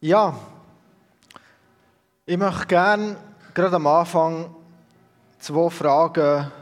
Ja, 0.00 0.32
ich 2.24 2.36
möchte 2.36 2.66
gerne 2.68 3.16
gerade 3.52 3.74
am 3.74 3.86
Anfang 3.88 4.54
zwei 5.40 5.68
Fragen 5.70 6.52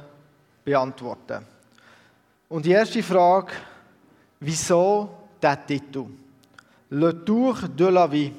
beantworten. 0.65 1.45
Und 2.49 2.65
die 2.65 2.71
erste 2.71 3.03
Frage, 3.03 3.53
wieso 4.41 5.11
der 5.43 5.67
Titel? 5.67 6.07
Le 6.89 7.25
Tour 7.27 7.69
de 7.69 7.91
la 7.91 8.11
Vie. 8.11 8.33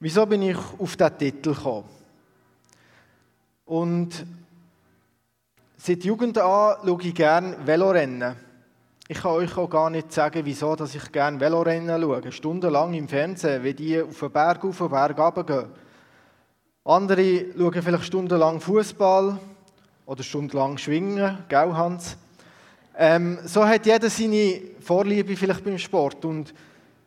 Wieso 0.00 0.24
bin 0.24 0.40
ich 0.40 0.56
auf 0.78 0.96
diesen 0.96 1.18
Titel 1.18 1.54
gekommen? 1.54 1.84
Und 3.66 4.24
seit 5.76 6.02
Jugend 6.02 6.38
an 6.38 6.76
schaue 6.82 7.02
ich 7.02 7.14
gerne 7.14 7.58
Velorennen. 7.66 8.47
Ich 9.10 9.22
kann 9.22 9.30
euch 9.30 9.56
auch 9.56 9.70
gar 9.70 9.88
nicht 9.88 10.12
sagen, 10.12 10.42
wieso 10.44 10.76
dass 10.76 10.94
ich 10.94 11.10
gerne 11.10 11.40
Velorennen 11.40 11.98
schaue. 11.98 12.30
Stundenlang 12.30 12.92
im 12.92 13.08
Fernsehen, 13.08 13.64
wie 13.64 13.72
die 13.72 14.02
auf 14.02 14.20
den 14.20 14.30
Berg 14.30 14.62
auf 14.62 14.76
den 14.76 14.90
Berg 14.90 15.18
runtergehen. 15.18 15.70
Andere 16.84 17.46
schauen 17.56 17.82
vielleicht 17.82 18.04
stundenlang 18.04 18.60
Fußball 18.60 19.38
oder 20.04 20.22
stundenlang 20.22 20.76
Schwingen, 20.76 21.38
gell 21.48 21.72
Hans? 21.72 22.18
Ähm, 22.98 23.38
so 23.46 23.66
hat 23.66 23.86
jeder 23.86 24.10
seine 24.10 24.60
Vorliebe 24.80 25.36
vielleicht 25.36 25.64
beim 25.64 25.78
Sport. 25.78 26.26
Und 26.26 26.52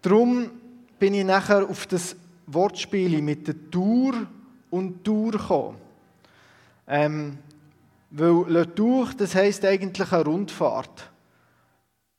darum 0.01 0.49
bin 0.97 1.13
ich 1.13 1.23
nachher 1.23 1.69
auf 1.69 1.85
das 1.85 2.15
Wortspiel 2.47 3.21
mit 3.21 3.47
der 3.47 3.69
Tour 3.69 4.15
und 4.71 5.03
Tour 5.03 5.33
gekommen. 5.33 5.77
Ähm, 6.87 7.37
weil 8.09 8.43
Le 8.47 8.73
Tour, 8.73 9.11
das 9.15 9.35
heisst 9.35 9.63
eigentlich 9.63 10.11
eine 10.11 10.25
Rundfahrt. 10.25 11.10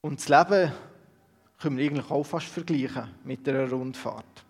Und 0.02 0.18
das 0.18 0.28
Leben 0.28 0.72
können 1.60 1.78
wir 1.78 1.86
eigentlich 1.88 2.10
auch 2.10 2.24
fast 2.24 2.48
vergleichen 2.48 3.08
mit 3.24 3.48
einer 3.48 3.70
Rundfahrt. 3.70 4.44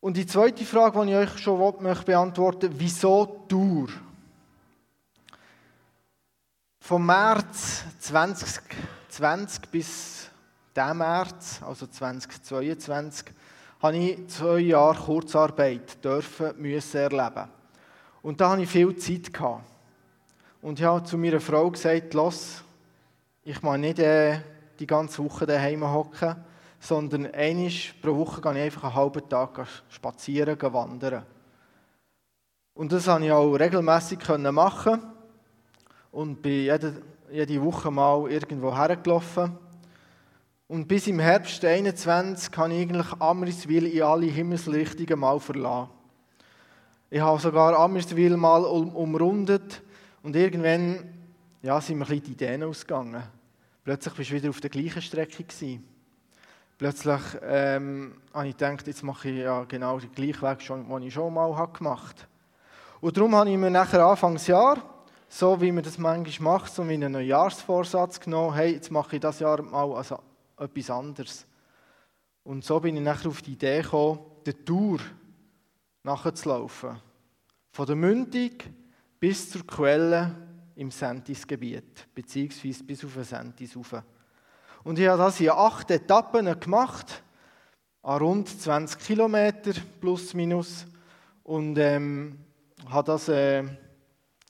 Und 0.00 0.16
die 0.16 0.26
zweite 0.26 0.64
Frage, 0.64 1.04
die 1.04 1.12
ich 1.12 1.16
euch 1.16 1.38
schon 1.38 1.60
möchte 1.80 2.06
beantworten 2.06 2.66
möchte, 2.66 2.80
wieso 2.80 3.44
Tour? 3.48 3.88
Vom 6.80 7.06
März 7.06 7.84
2020 8.00 9.70
bis 9.70 10.28
dem 10.74 10.98
März, 10.98 11.60
also 11.62 11.86
2022, 11.86 13.26
habe 13.82 13.96
ich 13.96 14.28
zwei 14.28 14.60
Jahre 14.60 14.98
Kurzarbeit 14.98 16.02
dürfen, 16.02 16.60
müssen 16.60 16.96
erleben. 16.96 17.48
Und 18.22 18.40
da 18.40 18.50
hatte 18.50 18.62
ich 18.62 18.70
viel 18.70 18.96
Zeit. 18.96 19.32
Gehabt. 19.32 19.64
Und 20.62 20.80
ich 20.80 20.86
habe 20.86 21.04
zu 21.04 21.18
meiner 21.18 21.40
Frau 21.40 21.70
gesagt, 21.70 22.14
los, 22.14 22.64
ich 23.44 23.60
mag 23.62 23.80
nicht 23.80 23.98
äh, 23.98 24.38
die 24.78 24.86
ganze 24.86 25.24
Woche 25.24 25.46
daheim 25.46 25.84
hocken, 25.84 26.36
sondern 26.78 27.26
einmal 27.32 27.70
pro 28.00 28.16
Woche 28.16 28.40
gehe 28.40 28.52
ich 28.52 28.58
einfach 28.58 28.84
einen 28.84 28.94
halben 28.94 29.28
Tag 29.28 29.66
spazieren, 29.88 30.60
wandern. 30.60 31.24
Und 32.74 32.92
das 32.92 33.06
konnte 33.06 33.26
ich 33.26 33.32
auch 33.32 33.52
regelmässig 33.52 34.18
machen 34.38 35.02
und 36.12 36.40
bin 36.40 36.64
jede, 36.64 37.02
jede 37.30 37.62
Woche 37.62 37.90
mal 37.90 38.30
irgendwo 38.30 38.74
hergelaufen. 38.74 39.58
Und 40.68 40.86
bis 40.88 41.06
im 41.06 41.18
Herbst 41.18 41.60
2021 41.60 42.50
kann 42.50 42.70
ich 42.70 42.82
eigentlich 42.82 43.12
Amriswil 43.20 43.86
in 43.86 44.02
alle 44.02 44.26
Himmelsrichtungen 44.26 45.18
mal 45.18 45.38
verlassen. 45.38 45.90
Ich 47.10 47.20
habe 47.20 47.40
sogar 47.40 47.78
Amriswil 47.78 48.36
mal 48.36 48.64
umrundet 48.64 49.82
und 50.22 50.34
irgendwann 50.34 51.21
ja, 51.62 51.80
sind 51.80 51.98
mir 51.98 52.04
ein 52.04 52.08
bisschen 52.08 52.24
die 52.24 52.32
Ideen 52.32 52.64
ausgegangen. 52.64 53.22
Plötzlich 53.84 54.14
bist 54.14 54.30
du 54.30 54.34
wieder 54.34 54.50
auf 54.50 54.60
der 54.60 54.70
gleichen 54.70 55.00
Strecke. 55.00 55.44
Gewesen. 55.44 55.84
Plötzlich 56.76 57.20
ähm, 57.42 58.20
habe 58.34 58.48
ich 58.48 58.56
gedacht, 58.56 58.86
jetzt 58.88 59.04
mache 59.04 59.30
ich 59.30 59.38
ja 59.38 59.62
genau 59.64 60.00
den 60.00 60.10
gleichen 60.12 60.42
Weg, 60.42 60.58
den 60.58 61.02
ich 61.02 61.14
schon 61.14 61.32
mal 61.32 61.66
gemacht 61.68 62.22
habe. 62.22 62.28
Und 63.00 63.16
darum 63.16 63.34
habe 63.36 63.50
ich 63.50 63.56
mir 63.56 63.70
nachher 63.70 64.04
Anfangsjahr, 64.04 64.82
so 65.28 65.60
wie 65.60 65.70
man 65.70 65.84
das 65.84 65.98
manchmal 65.98 66.54
macht, 66.54 66.72
so 66.72 66.88
wie 66.88 66.94
einen 66.94 67.12
Neujahrsvorsatz 67.12 68.18
genommen, 68.18 68.54
hey, 68.54 68.72
jetzt 68.74 68.90
mache 68.90 69.16
ich 69.16 69.20
das 69.20 69.38
Jahr 69.38 69.62
mal 69.62 69.92
also 69.92 70.18
etwas 70.58 70.90
anderes. 70.90 71.46
Und 72.42 72.64
so 72.64 72.80
bin 72.80 72.96
ich 72.96 73.02
nachher 73.02 73.28
auf 73.28 73.42
die 73.42 73.52
Idee 73.52 73.82
gekommen, 73.82 74.18
die 74.44 74.52
Tour 74.52 74.98
nachzulaufen. 76.02 77.00
Von 77.70 77.86
der 77.86 77.96
Mündung 77.96 78.50
bis 79.20 79.50
zur 79.50 79.64
Quelle 79.64 80.34
im 80.76 80.90
Sentisgebiet, 80.90 82.06
beziehungsweise 82.14 82.84
bis 82.84 83.04
auf 83.04 83.14
den 83.14 83.24
Sentis 83.24 83.76
rauf. 83.76 84.02
Und 84.84 84.98
ich 84.98 85.06
habe 85.06 85.18
das 85.18 85.40
in 85.40 85.50
acht 85.50 85.90
Etappen 85.90 86.58
gemacht, 86.58 87.22
an 88.02 88.18
rund 88.18 88.48
20 88.48 88.98
Kilometer 88.98 89.72
plus 90.00 90.34
minus. 90.34 90.86
Und 91.44 91.78
ähm, 91.78 92.38
habe 92.88 93.06
das 93.06 93.28
äh, 93.28 93.64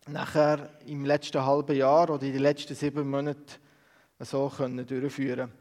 nachher 0.09 0.71
im 0.87 1.05
letzten 1.05 1.45
halben 1.45 1.77
Jahr 1.77 2.11
oder 2.11 2.27
in 2.27 2.33
den 2.33 2.43
letzten 2.43 2.75
sieben 2.75 3.09
Monaten 3.09 3.61
so 4.19 4.49
können 4.49 4.87
durchführen. 4.87 5.53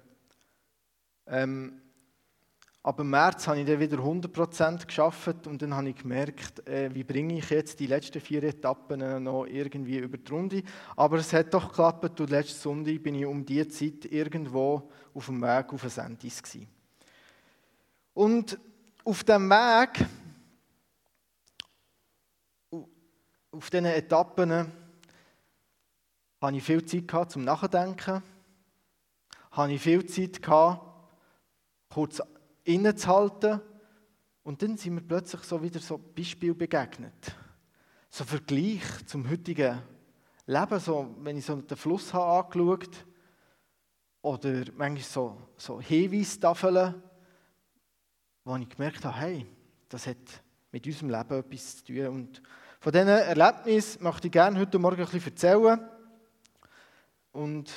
Ähm, 1.27 1.81
Ab 2.83 2.99
im 2.99 3.11
März 3.11 3.47
habe 3.47 3.59
ich 3.59 3.67
dann 3.67 3.79
wieder 3.79 3.99
100% 3.99 4.87
geschafft 4.87 5.45
und 5.45 5.61
dann 5.61 5.75
habe 5.75 5.89
ich 5.89 5.97
gemerkt, 5.97 6.67
äh, 6.67 6.89
wie 6.95 7.03
bringe 7.03 7.37
ich 7.37 7.47
jetzt 7.51 7.79
die 7.79 7.85
letzten 7.85 8.19
vier 8.19 8.41
Etappen 8.41 9.23
noch 9.23 9.45
irgendwie 9.45 9.99
über 9.99 10.17
die 10.17 10.31
Runde. 10.31 10.63
Aber 10.95 11.17
es 11.17 11.31
hat 11.31 11.53
doch 11.53 11.67
geklappt 11.67 12.19
und 12.19 12.31
letzte 12.31 12.57
Sonntag 12.57 13.03
bin 13.03 13.13
ich 13.13 13.25
um 13.27 13.45
diese 13.45 13.67
Zeit 13.67 14.05
irgendwo 14.05 14.89
auf 15.13 15.27
dem 15.27 15.43
Weg 15.43 15.71
auf 15.71 15.83
ein 15.83 15.89
Sendis 15.91 16.41
gewesen. 16.41 16.67
Und 18.15 18.59
auf 19.03 19.23
dem 19.25 19.47
Weg, 19.47 20.05
auf 23.51 23.69
diesen 23.69 23.85
Etappen, 23.85 24.71
habe 26.41 26.57
ich 26.57 26.63
viel 26.63 26.83
Zeit 26.83 27.07
gehabt 27.07 27.31
zum 27.31 27.43
Nachdenken, 27.43 28.23
habe 29.51 29.71
ich 29.71 29.81
viel 29.81 30.03
Zeit 30.07 30.41
gehabt, 30.41 30.81
kurz 31.89 32.19
innezuhalten. 32.63 33.61
Und 34.43 34.61
dann 34.61 34.77
sind 34.77 34.95
mir 34.95 35.01
plötzlich 35.01 35.41
so 35.43 35.61
wieder 35.61 35.79
so 35.79 35.97
Beispiel 35.97 36.53
begegnet. 36.53 37.35
So 38.09 38.23
Vergleich 38.23 38.83
zum 39.05 39.29
heutigen 39.29 39.81
Leben, 40.45 40.79
so, 40.79 41.15
wenn 41.19 41.37
ich 41.37 41.45
so 41.45 41.55
den 41.55 41.77
Fluss 41.77 42.13
habe 42.13 42.45
angeschaut 42.45 43.05
oder 44.21 44.65
manchmal 44.75 45.03
so, 45.03 45.37
so 45.57 45.79
Hinweistafeln, 45.79 47.01
wo 48.43 48.55
ich 48.55 48.69
gemerkt 48.69 49.05
habe, 49.05 49.17
hey, 49.17 49.45
das 49.87 50.07
hat 50.07 50.17
mit 50.71 50.85
unserem 50.85 51.09
Leben 51.09 51.39
etwas 51.39 51.77
zu 51.77 51.85
tun. 51.85 52.07
Und 52.07 52.41
von 52.79 52.91
diesen 52.91 53.07
Erlebnissen 53.07 54.03
möchte 54.03 54.27
ich 54.27 54.33
gerne 54.33 54.59
heute 54.59 54.79
Morgen 54.79 55.01
ein 55.01 55.05
bisschen 55.05 55.31
erzählen. 55.31 55.79
Und 57.31 57.69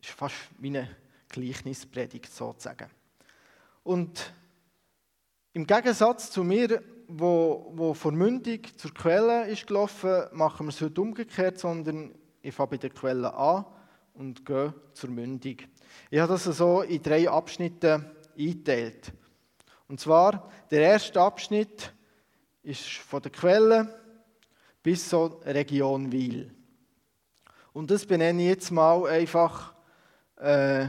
es 0.00 0.08
ist 0.08 0.18
fast 0.18 0.36
wie 0.58 0.68
eine 0.68 0.88
Gleichnispredigt 1.28 2.32
sozusagen. 2.32 2.90
Und 3.88 4.34
im 5.54 5.66
Gegensatz 5.66 6.30
zu 6.30 6.44
mir, 6.44 6.82
wo, 7.06 7.72
wo 7.74 7.94
von 7.94 8.14
Mündig 8.14 8.78
zur 8.78 8.92
Quelle 8.92 9.48
ist 9.48 9.66
gelaufen, 9.66 10.24
machen 10.32 10.66
wir 10.66 10.74
es 10.74 10.80
heute 10.82 11.00
umgekehrt, 11.00 11.58
sondern 11.58 12.14
ich 12.42 12.54
fange 12.54 12.72
bei 12.72 12.76
der 12.76 12.90
Quelle 12.90 13.32
an 13.32 13.64
und 14.12 14.44
gehe 14.44 14.74
zur 14.92 15.08
Mündig. 15.08 15.70
Ich 16.10 16.20
habe 16.20 16.34
das 16.34 16.44
so 16.44 16.82
in 16.82 17.02
drei 17.02 17.30
Abschnitte 17.30 18.14
eingeteilt. 18.38 19.10
Und 19.88 19.98
zwar, 19.98 20.50
der 20.70 20.82
erste 20.82 21.22
Abschnitt 21.22 21.94
ist 22.62 22.82
von 22.82 23.22
der 23.22 23.32
Quelle 23.32 23.88
bis 24.82 25.08
zur 25.08 25.40
Region 25.46 26.12
Wiel. 26.12 26.54
Und 27.72 27.90
das 27.90 28.04
benenne 28.04 28.42
ich 28.42 28.48
jetzt 28.48 28.70
mal 28.70 29.06
einfach 29.06 29.72
äh, 30.36 30.88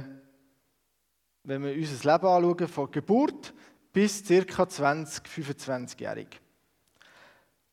wenn 1.50 1.64
wir 1.64 1.74
unser 1.74 2.12
Leben 2.12 2.28
anschauen, 2.28 2.68
von 2.68 2.92
Geburt 2.92 3.54
bis 3.92 4.24
ca. 4.24 4.70
20, 4.70 5.26
25-jährig. 5.26 6.40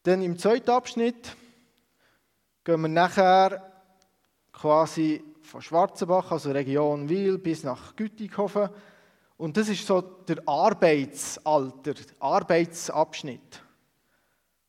Dann 0.03 0.23
im 0.23 0.39
zweiten 0.39 0.71
Abschnitt 0.71 1.37
gehen 2.65 2.81
wir 2.81 2.89
nachher 2.89 3.71
quasi 4.51 5.23
von 5.43 5.61
Schwarzenbach, 5.61 6.33
also 6.33 6.53
Region 6.53 7.11
Wil, 7.11 7.37
bis 7.37 7.65
nach 7.65 7.95
Gütighofen. 7.95 8.71
Und 9.37 9.59
das 9.59 9.69
ist 9.69 9.87
so 9.87 10.01
der 10.01 10.43
Arbeitsalter, 10.49 11.95
Arbeitsabschnitt. 12.19 13.63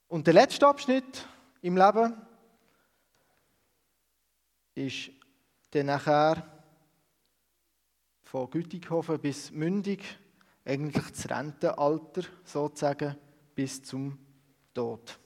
Und 0.10 0.28
der 0.28 0.34
letzte 0.34 0.68
Abschnitt 0.68 1.26
im 1.62 1.78
Leben 1.78 2.14
ist 4.76 5.12
dann 5.72 5.86
nachher 5.86 6.56
von 8.28 8.50
Gütighofen 8.50 9.20
bis 9.20 9.52
Mündig, 9.52 10.04
eigentlich 10.66 11.12
das 11.12 11.30
Rentenalter 11.30 12.24
sozusagen, 12.44 13.16
bis 13.56 13.82
zum 13.82 14.18
Tod. 14.74 15.18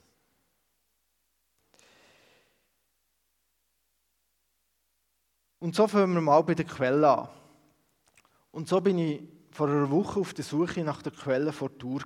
Und 5.59 5.75
so 5.75 5.87
fangen 5.87 6.13
wir 6.13 6.21
mal 6.21 6.41
bei 6.41 6.53
der 6.53 6.65
Quelle 6.65 7.09
an. 7.09 7.29
Und 8.51 8.69
so 8.69 8.79
bin 8.81 8.99
ich 8.99 9.23
vor 9.49 9.67
einer 9.67 9.89
Woche 9.89 10.19
auf 10.19 10.35
der 10.35 10.45
Suche 10.45 10.83
nach 10.83 11.01
der 11.01 11.11
Quelle 11.11 11.51
vor 11.51 11.75
Tour. 11.77 12.03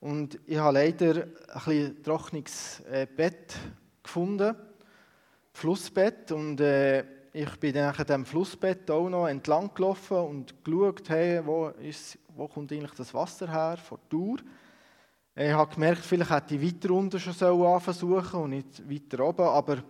Und 0.00 0.40
ich 0.46 0.56
habe 0.56 0.74
leider 0.74 1.24
ein 1.24 1.64
bisschen 1.64 2.02
trockenes 2.02 2.80
äh, 2.90 3.06
Bett 3.06 3.54
gefunden, 4.02 4.56
Flussbett. 5.52 6.32
Und 6.32 6.60
äh, 6.60 7.04
ich 7.34 7.56
bin 7.56 7.72
dann 7.72 7.86
nach 7.86 8.04
dem 8.04 8.26
Flussbett 8.26 8.90
auch 8.90 9.08
noch 9.08 9.26
entlang 9.26 9.72
gelaufen 9.74 10.18
und 10.18 10.64
geschaut, 10.64 11.08
hey, 11.08 11.44
wo, 11.44 11.68
ist, 11.68 12.18
wo 12.28 12.46
kommt 12.46 12.70
eigentlich 12.72 12.92
das 12.92 13.14
Wasser 13.14 13.50
her, 13.50 13.78
vor 13.78 13.98
Tour. 14.10 14.38
Ich 15.34 15.50
habe 15.50 15.72
gemerkt, 15.72 16.04
vielleicht 16.04 16.30
hätte 16.30 16.56
ich 16.56 16.62
weiter 16.62 16.92
unten 16.92 17.18
schon 17.18 17.32
anfangen 17.64 18.42
und 18.42 18.50
nicht 18.50 18.90
weiter 18.90 19.24
oben, 19.24 19.46
aber 19.46 19.82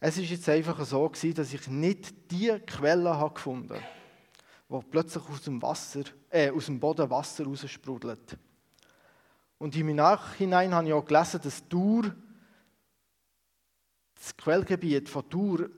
es 0.00 0.16
ist 0.16 0.30
jetzt 0.30 0.48
einfach 0.48 0.82
so 0.86 1.06
gewesen, 1.06 1.34
dass 1.34 1.52
ich 1.52 1.68
nicht 1.68 2.30
die 2.30 2.58
Quelle 2.66 3.14
habe 3.14 3.34
gefunden 3.34 3.74
habe, 3.74 3.84
wo 4.66 4.80
plötzlich 4.80 5.22
aus 5.28 5.42
dem, 5.42 5.60
Wasser, 5.60 6.04
äh, 6.30 6.50
aus 6.50 6.64
dem 6.64 6.80
Boden 6.80 7.10
Wasser 7.10 7.44
raussprudelt. 7.44 8.38
Und 9.58 9.76
im 9.76 9.94
Nachhinein 9.94 10.74
habe 10.74 10.86
ich 10.86 10.94
auch 10.94 11.04
gelesen, 11.04 11.40
dass 11.42 11.68
Tour, 11.68 12.14
das 14.14 14.34
Quellgebiet 14.34 15.10
von 15.10 15.28
Tour, 15.28 15.68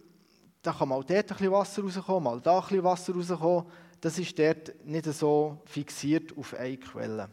da 0.63 0.73
kann 0.73 0.89
mal 0.89 1.03
dort 1.03 1.11
ein 1.11 1.27
bisschen 1.27 1.53
Wasser 1.53 1.83
rauskommen, 1.83 2.23
mal 2.23 2.41
da 2.41 2.57
ein 2.57 2.63
bisschen 2.63 2.85
Wasser 2.85 3.15
rauskommen. 3.15 3.67
Das 4.01 4.19
ist 4.19 4.39
dort 4.39 4.85
nicht 4.85 5.05
so 5.07 5.59
fixiert 5.65 6.37
auf 6.37 6.55
eine 6.55 6.77
Quelle. 6.77 7.29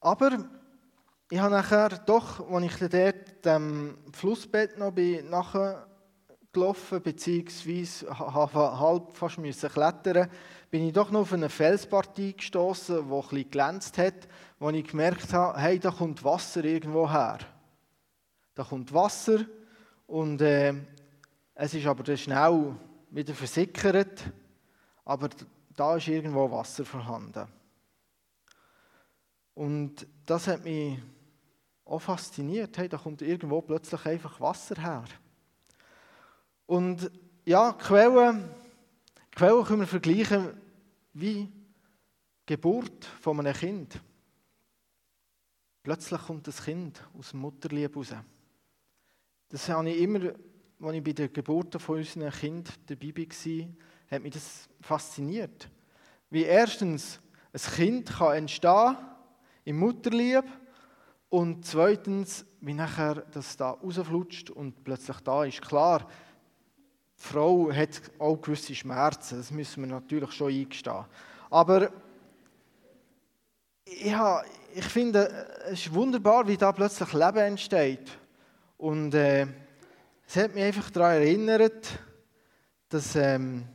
Aber 0.00 0.44
ich 1.30 1.38
habe 1.38 1.54
nachher 1.54 1.88
doch, 1.88 2.48
als 2.50 2.64
ich 2.64 2.88
dort 2.88 3.44
dem 3.44 3.98
Flussbett 4.12 4.78
noch 4.78 4.92
bin, 4.92 5.28
nachher 5.28 5.86
gelaufen, 6.52 7.02
beziehungsweise 7.02 8.06
halb 8.18 9.16
fast 9.16 9.38
müssen 9.38 9.68
klettern, 9.70 10.30
bin 10.70 10.86
ich 10.86 10.92
doch 10.92 11.10
noch 11.10 11.22
auf 11.22 11.32
eine 11.32 11.48
Felspartie 11.48 12.36
gestoßen, 12.36 13.08
die 13.08 13.12
ein 13.12 13.20
bisschen 13.20 13.50
glänzt 13.50 13.98
hat, 13.98 14.28
wo 14.58 14.70
ich 14.70 14.86
gemerkt 14.86 15.32
habe, 15.32 15.58
hey, 15.58 15.78
da 15.78 15.90
kommt 15.90 16.22
Wasser 16.22 16.64
irgendwo 16.64 17.10
her. 17.10 17.38
Da 18.54 18.62
kommt 18.62 18.92
Wasser 18.94 19.40
und 20.06 20.40
äh, 20.40 20.74
es 21.54 21.74
ist 21.74 21.86
aber 21.86 22.02
dann 22.02 22.16
schnell 22.16 22.74
wieder 23.10 23.34
versickert, 23.34 24.24
aber 25.04 25.28
da 25.76 25.96
ist 25.96 26.08
irgendwo 26.08 26.50
Wasser 26.50 26.84
vorhanden. 26.84 27.46
Und 29.54 30.06
das 30.26 30.48
hat 30.48 30.64
mich 30.64 30.98
auch 31.84 32.00
fasziniert. 32.00 32.76
Hey, 32.76 32.88
da 32.88 32.96
kommt 32.96 33.22
irgendwo 33.22 33.60
plötzlich 33.60 34.04
einfach 34.06 34.40
Wasser 34.40 34.80
her. 34.80 35.04
Und 36.66 37.10
ja, 37.44 37.72
Quellen, 37.72 38.48
Quellen 39.30 39.64
können 39.64 39.80
wir 39.80 39.86
vergleichen 39.86 40.60
wie 41.12 41.48
Geburt 42.46 43.04
von 43.20 43.38
einem 43.38 43.54
Kind. 43.54 44.00
Plötzlich 45.82 46.20
kommt 46.22 46.48
das 46.48 46.64
Kind 46.64 47.06
aus 47.16 47.30
dem 47.30 47.40
Mutterlieb 47.40 47.94
raus. 47.96 48.14
Das 49.50 49.68
habe 49.68 49.90
ich 49.90 50.00
immer, 50.00 50.32
als 50.84 50.96
ich 50.96 51.04
bei 51.04 51.12
der 51.12 51.28
Geburt 51.28 51.80
von 51.80 51.98
unserem 51.98 52.30
Kind 52.30 52.68
dabei 52.86 53.14
war, 53.16 53.68
hat 54.10 54.22
mich 54.22 54.34
das 54.34 54.68
fasziniert. 54.80 55.68
Wie 56.30 56.44
erstens 56.44 57.20
ein 57.52 57.60
Kind 57.74 58.10
kann 58.10 58.36
entstehen 58.36 58.96
im 59.64 59.78
Mutterlieb 59.78 60.44
und 61.30 61.64
zweitens, 61.64 62.44
wie 62.60 62.74
nachher 62.74 63.24
das 63.32 63.56
da 63.56 63.70
rausflutscht 63.70 64.50
und 64.50 64.84
plötzlich 64.84 65.18
da 65.20 65.44
ist. 65.44 65.62
Klar, 65.62 66.06
die 67.16 67.22
Frau 67.22 67.72
hat 67.72 68.02
auch 68.18 68.36
gewisse 68.36 68.74
Schmerzen, 68.74 69.38
das 69.38 69.50
müssen 69.50 69.84
wir 69.84 69.90
natürlich 69.90 70.32
schon 70.32 70.52
eingestehen. 70.52 71.04
Aber 71.50 71.90
ja, 73.86 74.42
ich 74.74 74.84
finde, 74.84 75.46
es 75.66 75.86
ist 75.86 75.94
wunderbar, 75.94 76.46
wie 76.46 76.56
da 76.56 76.72
plötzlich 76.72 77.12
Leben 77.12 77.38
entsteht. 77.38 78.18
Und 78.76 79.14
äh, 79.14 79.46
es 80.26 80.36
hat 80.36 80.54
mich 80.54 80.64
einfach 80.64 80.90
daran 80.90 81.22
erinnert, 81.22 81.98
dass 82.88 83.16
ähm, 83.16 83.66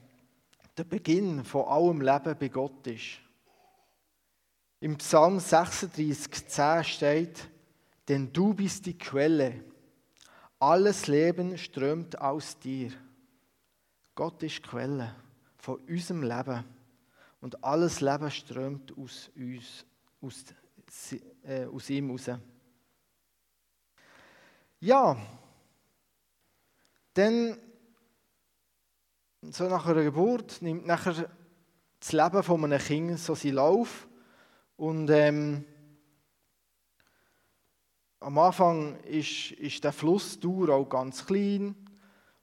der 0.78 0.84
Beginn 0.84 1.44
von 1.44 1.66
allem 1.66 2.02
Leben 2.02 2.36
bei 2.40 2.48
Gott 2.48 2.88
ist. 2.88 3.20
Im 4.80 4.98
Psalm 4.98 5.40
36, 5.40 6.48
10 6.48 6.84
steht, 6.84 7.50
denn 8.08 8.32
du 8.32 8.54
bist 8.54 8.86
die 8.86 8.98
Quelle. 8.98 9.64
Alles 10.58 11.08
Leben 11.08 11.58
strömt 11.58 12.20
aus 12.20 12.58
dir. 12.60 12.92
Gott 14.16 14.42
ist 14.44 14.64
Quelle 14.64 15.16
von 15.58 15.80
unserem 15.88 16.24
Leben. 16.24 16.64
Und 17.42 17.64
alles 17.64 18.02
Leben 18.02 18.32
strömt 18.32 18.98
aus 18.98 19.30
uns, 19.36 19.86
aus, 20.22 20.44
äh, 21.44 21.66
aus 21.66 21.90
ihm 21.90 22.12
raus. 22.12 22.30
Ja, 24.82 25.18
dann, 27.14 27.58
so 29.42 29.68
nach 29.68 29.86
einer 29.86 30.04
Geburt, 30.04 30.62
nimmt 30.62 30.86
nachher 30.86 31.30
das 32.00 32.12
Leben 32.12 32.44
von 32.44 32.64
einem 32.64 32.80
Kind 32.80 33.20
so 33.20 33.36
seinen 33.36 33.56
Lauf. 33.56 34.08
Und 34.76 35.10
ähm, 35.10 35.66
am 38.22 38.38
Anfang 38.38 39.00
ist, 39.04 39.52
ist 39.52 39.84
der 39.84 39.94
Flussdauer 39.94 40.70
auch 40.70 40.90
ganz 40.90 41.26
klein. 41.26 41.76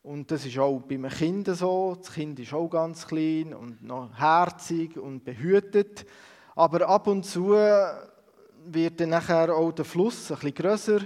Und 0.02 0.30
das 0.30 0.46
ist 0.46 0.58
auch 0.58 0.80
bei 0.80 0.94
einem 0.94 1.10
Kind 1.10 1.48
so. 1.48 1.96
Das 1.96 2.12
Kind 2.12 2.38
ist 2.38 2.52
auch 2.52 2.68
ganz 2.68 3.06
klein 3.06 3.52
und 3.54 3.82
noch 3.82 4.16
herzig 4.16 4.96
und 4.96 5.24
behütet. 5.24 6.06
Aber 6.54 6.88
ab 6.88 7.06
und 7.08 7.24
zu 7.24 7.50
wird 7.50 9.00
dann 9.00 9.08
nachher 9.10 9.54
auch 9.54 9.72
der 9.72 9.84
Fluss 9.84 10.30
ein 10.30 10.36
bisschen 10.36 10.54
grösser. 10.54 11.00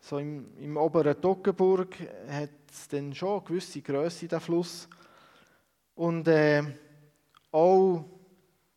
So 0.00 0.18
im, 0.18 0.56
im 0.58 0.76
oberen 0.76 1.20
Toggenburg 1.20 1.96
hat 2.28 2.50
es 2.74 2.88
dann 2.88 3.14
schon 3.14 3.38
eine 3.38 3.42
gewisse 3.42 3.80
Größe, 3.80 4.28
der 4.28 4.40
Fluss. 4.40 4.88
Und 5.94 6.26
äh, 6.28 6.62
auch 7.52 8.04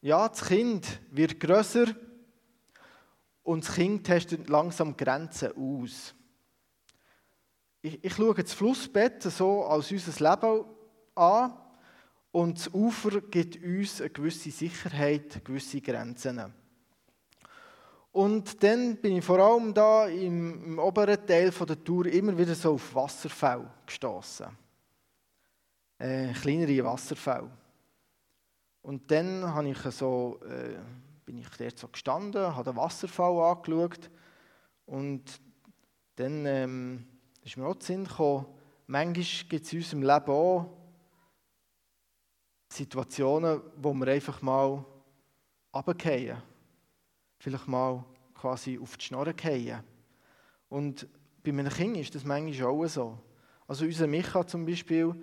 ja, 0.01 0.29
das 0.29 0.45
Kind 0.45 1.01
wird 1.11 1.39
grösser 1.39 1.87
und 3.43 3.67
das 3.67 3.75
Kind 3.75 4.05
testet 4.05 4.47
langsam 4.47 4.95
Grenzen 4.95 5.51
aus. 5.57 6.13
Ich, 7.81 8.03
ich 8.03 8.13
schaue 8.13 8.35
das 8.35 8.53
Flussbett 8.53 9.23
so 9.23 9.65
als 9.65 9.91
unser 9.91 10.29
Leben 10.29 10.65
an 11.15 11.53
und 12.31 12.59
das 12.59 12.73
Ufer 12.73 13.21
gibt 13.21 13.63
uns 13.63 13.99
eine 13.99 14.11
gewisse 14.11 14.51
Sicherheit, 14.51 15.43
gewisse 15.43 15.81
Grenzen. 15.81 16.53
Und 18.17 18.63
dann 18.63 18.95
bin 18.97 19.17
ich 19.17 19.23
vor 19.23 19.37
allem 19.37 19.71
da 19.71 20.07
im, 20.07 20.63
im 20.63 20.79
oberen 20.79 21.23
Teil 21.27 21.51
von 21.51 21.67
der 21.67 21.83
Tour 21.83 22.07
immer 22.07 22.35
wieder 22.35 22.55
so 22.55 22.73
auf 22.73 22.95
Wasserfälle 22.95 23.69
gestoßen. 23.85 24.47
Äh, 25.99 26.33
kleinere 26.33 26.83
Wasserfälle. 26.83 27.51
Und 28.81 29.11
dann 29.11 29.43
habe 29.53 29.69
ich 29.69 29.77
so, 29.91 30.39
äh, 30.49 30.79
bin 31.25 31.37
ich 31.37 31.47
dort 31.59 31.77
so 31.77 31.87
gestanden, 31.89 32.55
habe 32.55 32.71
den 32.71 32.75
Wasserfall 32.75 33.51
angeschaut 33.51 34.09
und 34.87 35.39
dann 36.15 36.43
ähm, 36.47 37.05
ist 37.43 37.55
mir 37.55 37.67
auch 37.67 37.75
der 37.75 37.85
Sinn 37.85 38.05
gekommen, 38.05 38.47
manchmal 38.87 39.47
gibt 39.47 39.63
es 39.63 39.73
in 39.73 39.77
unserem 39.77 40.01
Leben 40.01 40.31
auch 40.31 40.75
Situationen, 42.69 43.61
wo 43.75 43.93
wir 43.93 44.07
einfach 44.07 44.41
mal 44.41 44.83
runterfallen. 45.71 46.56
Vielleicht 47.39 47.67
mal 47.67 48.03
quasi 48.33 48.79
auf 48.79 48.97
die 48.97 49.05
Schnorre 49.05 49.33
fallen. 49.33 49.83
Und 50.69 51.07
bei 51.43 51.51
meinen 51.51 51.71
Kindern 51.71 52.01
ist 52.01 52.15
das 52.15 52.23
manchmal 52.23 52.67
auch 52.67 52.87
so. 52.87 53.17
Also 53.67 53.85
unser 53.85 54.07
Micha 54.07 54.45
zum 54.45 54.65
Beispiel, 54.65 55.13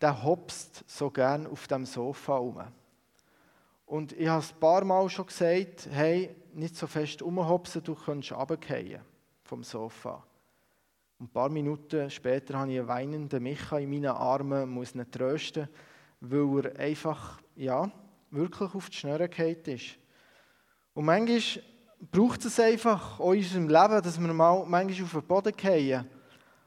der 0.00 0.22
hopst 0.22 0.84
so 0.86 1.10
gern 1.10 1.46
auf 1.46 1.66
dem 1.66 1.84
Sofa 1.84 2.36
rum. 2.36 2.62
Und 3.86 4.12
ich 4.12 4.28
habe 4.28 4.44
ein 4.44 4.60
paar 4.60 4.84
Mal 4.84 5.08
schon 5.08 5.26
gesagt, 5.26 5.88
hey, 5.90 6.34
nicht 6.52 6.76
so 6.76 6.86
fest 6.86 7.22
umhopsen, 7.22 7.82
du 7.82 7.94
könntest 7.94 8.32
runterfallen 8.32 9.00
vom 9.44 9.64
Sofa. 9.64 10.22
Und 11.18 11.26
ein 11.26 11.32
paar 11.32 11.48
Minuten 11.48 12.10
später 12.10 12.58
habe 12.58 12.72
ich 12.72 12.78
einen 12.78 12.88
weinenden 12.88 13.42
Micha 13.42 13.78
in 13.78 13.90
meinen 13.90 14.06
Armen, 14.06 14.68
muss 14.68 14.94
ihn 14.94 15.10
trösten, 15.10 15.68
weil 16.20 16.66
er 16.66 16.78
einfach, 16.78 17.40
ja, 17.56 17.90
wirklich 18.30 18.74
auf 18.74 18.90
die 18.90 18.96
gefallen 18.98 19.66
ist. 19.66 19.98
Und 20.98 21.04
manchmal 21.04 21.62
braucht 22.10 22.44
es 22.44 22.58
einfach 22.58 23.20
in 23.20 23.26
unserem 23.26 23.68
Leben, 23.68 24.02
dass 24.02 24.20
wir 24.20 24.34
mal 24.34 24.66
manchmal 24.66 25.04
auf 25.04 25.12
den 25.12 25.22
Boden 25.22 25.54
fallen. 25.56 26.10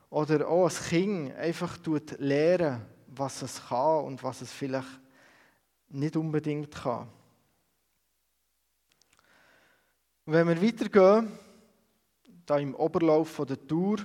Oder 0.10 0.48
auch 0.48 0.64
als 0.64 0.88
Kind 0.88 1.36
einfach 1.36 1.78
lernen, 2.18 2.80
was 3.08 3.42
es 3.42 3.62
kann 3.68 4.06
und 4.06 4.24
was 4.24 4.40
es 4.40 4.54
vielleicht 4.54 5.02
nicht 5.90 6.16
unbedingt 6.16 6.74
kann. 6.74 7.10
Und 10.24 10.32
wenn 10.32 10.48
wir 10.48 10.64
weitergehen, 10.64 11.30
da 12.46 12.58
im 12.58 12.74
Oberlauf 12.76 13.42
der 13.46 13.68
Tour, 13.68 13.98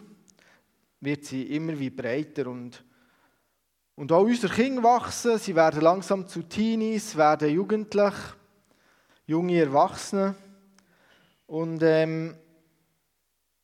wird 0.99 1.25
sie 1.25 1.55
immer 1.55 1.79
wie 1.79 1.91
breiter 1.91 2.49
und 2.49 2.85
Und 3.95 4.11
auch 4.11 4.25
unsere 4.25 4.53
Kinder 4.53 4.83
wachsen, 4.83 5.39
sie 5.39 5.55
werden 5.55 5.83
langsam 5.83 6.27
zu 6.27 6.43
Teenies, 6.43 7.15
werden 7.15 7.49
jugendlich, 7.49 8.15
junge 9.27 9.61
Erwachsene. 9.61 10.35
Und 11.47 11.83
ähm, 11.83 12.35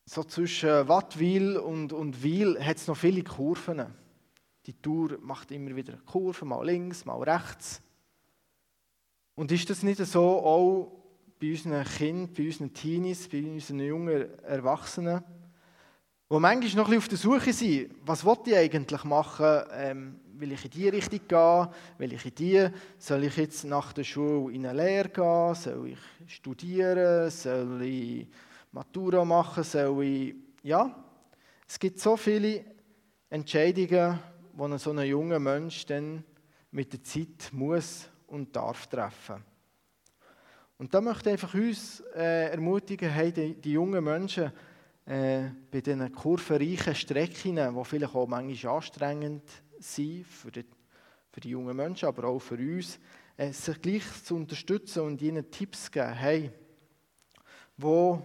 so 0.04 0.24
zwischen 0.24 0.88
Wattwil 0.88 1.56
und, 1.56 1.92
und 1.92 2.22
Wil 2.22 2.62
hat 2.62 2.76
es 2.76 2.86
noch 2.86 2.96
viele 2.96 3.22
Kurven. 3.22 3.86
Die 4.66 4.74
Tour 4.74 5.18
macht 5.20 5.50
immer 5.50 5.74
wieder 5.74 5.96
Kurven, 6.06 6.48
mal 6.48 6.64
links, 6.64 7.04
mal 7.04 7.22
rechts. 7.22 7.80
Und 9.34 9.50
ist 9.50 9.70
das 9.70 9.82
nicht 9.82 9.98
so 9.98 10.38
auch 10.44 10.92
bei 11.40 11.50
unseren 11.50 11.84
Kindern, 11.84 12.32
bei 12.34 12.44
unseren 12.44 12.72
Teenies, 12.72 13.28
bei 13.28 13.42
unseren 13.42 13.80
jungen 13.80 14.38
Erwachsenen? 14.44 15.24
wo 16.32 16.40
manchmal 16.40 16.82
noch 16.82 16.90
ein 16.90 16.98
bisschen 16.98 16.98
auf 16.98 17.08
der 17.08 17.18
Suche 17.18 17.52
sind, 17.52 17.94
was 18.06 18.24
will 18.24 18.38
ich 18.46 18.56
eigentlich 18.56 19.04
machen? 19.04 19.64
Ähm, 19.74 20.20
will 20.42 20.52
ich 20.52 20.64
in 20.64 20.70
die 20.72 20.88
Richtung 20.88 21.20
gehen? 21.28 21.68
Will 21.98 22.12
ich 22.12 22.26
in 22.26 22.34
die? 22.34 22.68
Soll 22.98 23.24
ich 23.24 23.36
jetzt 23.36 23.64
nach 23.64 23.92
der 23.92 24.02
Schule 24.02 24.52
in 24.52 24.66
eine 24.66 24.82
Lehre 24.82 25.08
gehen? 25.08 25.54
Soll 25.54 25.90
ich 25.90 26.32
studieren? 26.34 27.30
Soll 27.30 27.82
ich 27.82 28.26
Matura 28.72 29.24
machen? 29.24 29.62
Soll 29.62 30.04
ich... 30.04 30.34
Ja, 30.64 30.94
es 31.66 31.78
gibt 31.78 32.00
so 32.00 32.16
viele 32.16 32.64
Entscheidungen, 33.30 34.18
die 34.52 34.78
so 34.78 34.90
ein 34.90 35.06
junger 35.06 35.38
Mensch 35.38 35.86
dann 35.86 36.24
mit 36.72 36.92
der 36.92 37.04
Zeit 37.04 37.50
muss 37.52 38.08
und 38.26 38.54
darf 38.54 38.88
treffen. 38.88 39.44
Und 40.76 40.92
da 40.92 41.00
möchte 41.00 41.30
ich 41.30 41.34
einfach 41.34 41.54
uns 41.54 42.00
äh, 42.16 42.50
ermutigen, 42.50 43.10
hey, 43.10 43.30
die, 43.32 43.54
die 43.54 43.72
jungen 43.72 44.02
Menschen, 44.02 44.50
äh, 45.06 45.42
bei 45.70 45.80
diesen 45.80 46.12
kurvenreichen 46.12 46.94
Strecken, 46.94 47.56
die 47.56 47.84
vielleicht 47.84 48.14
auch 48.14 48.26
manchmal 48.26 48.74
anstrengend 48.76 49.42
sind 49.82 50.26
für 50.26 50.50
die, 50.50 50.64
für 51.30 51.40
die 51.40 51.50
jungen 51.50 51.76
Menschen, 51.76 52.08
aber 52.08 52.28
auch 52.28 52.38
für 52.38 52.56
uns, 52.56 52.98
äh, 53.36 53.52
sich 53.52 53.80
gleich 53.80 54.24
zu 54.24 54.36
unterstützen 54.36 55.02
und 55.02 55.22
ihnen 55.22 55.50
Tipps 55.50 55.90
geben. 55.90 56.12
Hey, 56.12 56.52
wo 57.76 58.22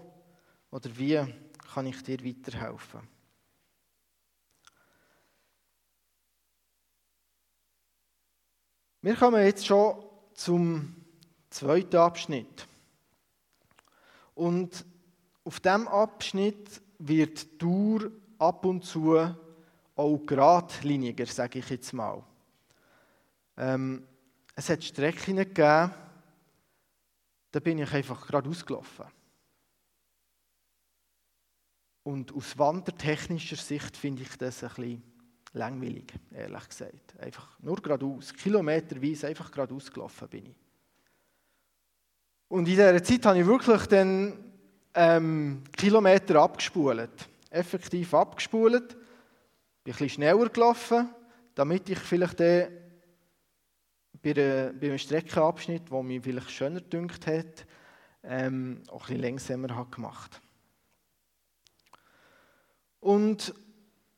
oder 0.71 0.89
wie 0.97 1.25
kann 1.73 1.87
ich 1.87 2.03
dir 2.03 2.23
weiterhelfen? 2.23 3.01
Wir 9.01 9.15
kommen 9.15 9.43
jetzt 9.43 9.65
schon 9.65 10.03
zum 10.33 10.95
zweiten 11.49 11.95
Abschnitt. 11.97 12.67
Und 14.35 14.85
auf 15.43 15.59
diesem 15.59 15.87
Abschnitt 15.87 16.81
wird 16.99 17.43
die 17.43 17.57
Tour 17.57 18.11
ab 18.37 18.65
und 18.65 18.83
zu 18.83 19.15
auch 19.97 20.17
geradliniger, 20.25 21.25
sage 21.25 21.59
ich 21.59 21.69
jetzt 21.69 21.93
mal. 21.93 22.23
Ähm, 23.57 24.07
es 24.55 24.69
hat 24.69 24.83
Strecken 24.83 25.37
gegeben, 25.37 25.91
da 27.51 27.59
bin 27.59 27.79
ich 27.79 27.91
einfach 27.91 28.27
gerade 28.27 28.49
ausgelaufen. 28.49 29.05
Und 32.03 32.33
aus 32.33 32.57
wandertechnischer 32.57 33.57
Sicht 33.57 33.97
finde 33.97 34.21
ich 34.21 34.37
das 34.37 34.63
ein 34.63 34.69
bisschen 34.69 35.03
langweilig, 35.53 36.13
ehrlich 36.31 36.69
gesagt. 36.69 37.19
Einfach 37.19 37.59
nur 37.59 37.81
geradeaus, 37.81 38.33
kilometerweise 38.33 39.27
einfach 39.27 39.51
geradeaus 39.51 39.91
gelaufen 39.91 40.27
bin 40.29 40.45
ich. 40.45 40.55
Und 42.49 42.59
in 42.59 42.65
dieser 42.65 43.03
Zeit 43.03 43.25
habe 43.25 43.39
ich 43.39 43.45
wirklich 43.45 43.85
dann 43.87 44.51
ähm, 44.93 45.63
Kilometer 45.75 46.41
abgespult. 46.41 47.27
Effektiv 47.49 48.13
abgespult. 48.13 48.95
Bin 49.87 49.93
ein 49.93 49.99
bisschen 49.99 50.21
schneller 50.21 50.49
gelaufen, 50.49 51.09
damit 51.55 51.87
ich 51.89 51.99
vielleicht 51.99 52.39
bei, 52.39 52.67
einer, 54.21 54.73
bei 54.73 54.87
einem 54.87 54.97
Streckenabschnitt, 54.97 55.89
der 55.89 56.03
mich 56.03 56.21
vielleicht 56.21 56.51
schöner 56.51 56.81
gedünkt 56.81 57.25
hat, 57.25 57.65
ähm, 58.21 58.83
auch 58.89 59.03
ein 59.03 59.07
bisschen 59.07 59.21
langsamer 59.21 59.73
habe 59.73 59.89
gemacht 59.89 60.41
Und 62.99 63.53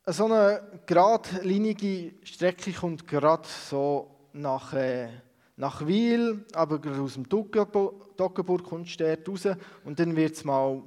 so 0.08 0.26
eine 0.26 0.82
geradlinige 0.88 2.14
Strecke 2.24 2.74
kommt 2.74 3.08
gerade 3.08 3.48
so 3.48 4.30
nach, 4.34 4.74
äh, 4.74 5.10
nach 5.56 5.86
Wiel, 5.86 6.48
aber 6.54 6.82
aus 7.00 7.14
dem 7.14 7.30
Doggenburg 7.30 8.64
kommt 8.64 9.00
dort 9.00 9.30
raus 9.30 9.48
und 9.84 10.00
dann 10.00 10.16
wird 10.16 10.34
es 10.34 10.44
mal 10.44 10.82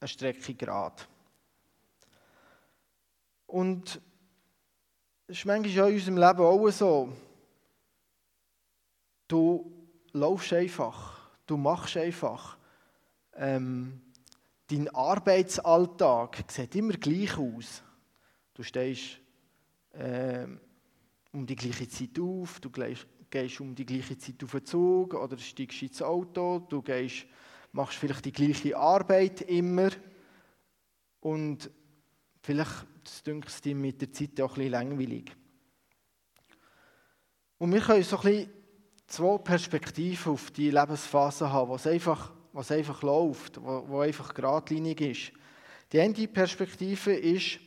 eine 0.00 0.08
Strecke 0.08 0.54
gerade. 0.54 1.02
Und 3.56 4.02
es 5.28 5.38
ist 5.38 5.46
manchmal 5.46 5.88
in 5.88 5.94
unserem 5.94 6.18
Leben 6.18 6.40
auch 6.40 6.68
so. 6.68 7.10
Du 9.26 9.72
laufst 10.12 10.52
einfach, 10.52 11.30
du 11.46 11.56
machst 11.56 11.96
einfach. 11.96 12.58
Ähm, 13.32 14.02
dein 14.66 14.94
Arbeitsalltag 14.94 16.44
sieht 16.48 16.74
immer 16.74 16.92
gleich 16.98 17.38
aus. 17.38 17.82
Du 18.52 18.62
stehst 18.62 19.20
ähm, 19.94 20.60
um 21.32 21.46
die 21.46 21.56
gleiche 21.56 21.88
Zeit 21.88 22.20
auf, 22.20 22.60
du 22.60 22.68
gehst 22.70 23.60
um 23.62 23.74
die 23.74 23.86
gleiche 23.86 24.18
Zeit 24.18 24.44
auf 24.44 24.50
den 24.50 24.66
Zug 24.66 25.14
oder 25.14 25.38
steigst 25.38 25.80
ins 25.80 26.02
Auto, 26.02 26.58
du 26.58 26.82
gehst, 26.82 27.24
machst 27.72 27.96
vielleicht 27.96 28.26
die 28.26 28.32
gleiche 28.32 28.76
Arbeit 28.76 29.40
immer 29.40 29.88
und 31.20 31.70
vielleicht 32.46 32.86
dünkt 33.26 33.48
es 33.48 33.60
dir 33.60 33.74
mit 33.74 34.00
der 34.00 34.12
Zeit 34.12 34.40
auch 34.40 34.50
ein 34.50 34.54
bisschen 34.54 34.70
langweilig. 34.70 35.32
Und 37.58 37.72
wir 37.72 37.80
können 37.80 38.04
so 38.04 38.18
ein 38.20 38.48
zwei 39.08 39.38
Perspektiven 39.38 40.32
auf 40.32 40.52
die 40.52 40.70
Lebensphase 40.70 41.52
haben, 41.52 41.70
was 41.70 41.88
einfach, 41.88 42.32
was 42.52 42.70
einfach 42.70 43.02
läuft, 43.02 43.60
wo, 43.60 43.98
einfach 44.00 44.32
geradlinig 44.32 45.00
ist. 45.00 45.32
Die 45.92 46.00
eine 46.00 46.28
Perspektive 46.28 47.14
ist, 47.14 47.58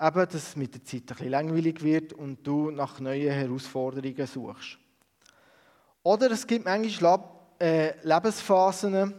eben, 0.00 0.14
dass 0.14 0.34
es 0.34 0.56
mit 0.56 0.74
der 0.74 0.84
Zeit 0.84 1.06
bisschen 1.06 1.28
langweilig 1.28 1.82
wird 1.82 2.14
und 2.14 2.46
du 2.46 2.70
nach 2.70 3.00
neuen 3.00 3.32
Herausforderungen 3.32 4.26
suchst. 4.26 4.78
Oder 6.02 6.30
es 6.30 6.46
gibt 6.46 6.64
manchmal 6.64 7.22
äh, 7.60 7.92
Lebensphasen, 8.02 9.14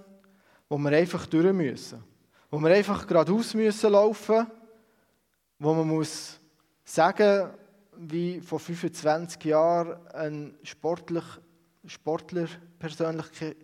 wo 0.69 0.77
wir 0.79 0.91
einfach 0.91 1.27
durch 1.27 1.53
müssen. 1.53 2.14
Wo 2.52 2.60
wir 2.60 2.74
einfach 2.74 3.08
geradeaus 3.08 3.54
müssen 3.54 3.92
laufen, 3.92 4.48
wo 5.60 5.74
man 5.74 5.88
muss 5.88 6.40
sagen, 6.84 7.50
wie 7.98 8.42
vor 8.42 8.60
25 8.60 9.44
Jahren 9.46 10.08
ein 10.08 10.58
Sportler, 10.64 11.24
Sportler 11.86 12.48
Persönlichkeit, 12.80 13.58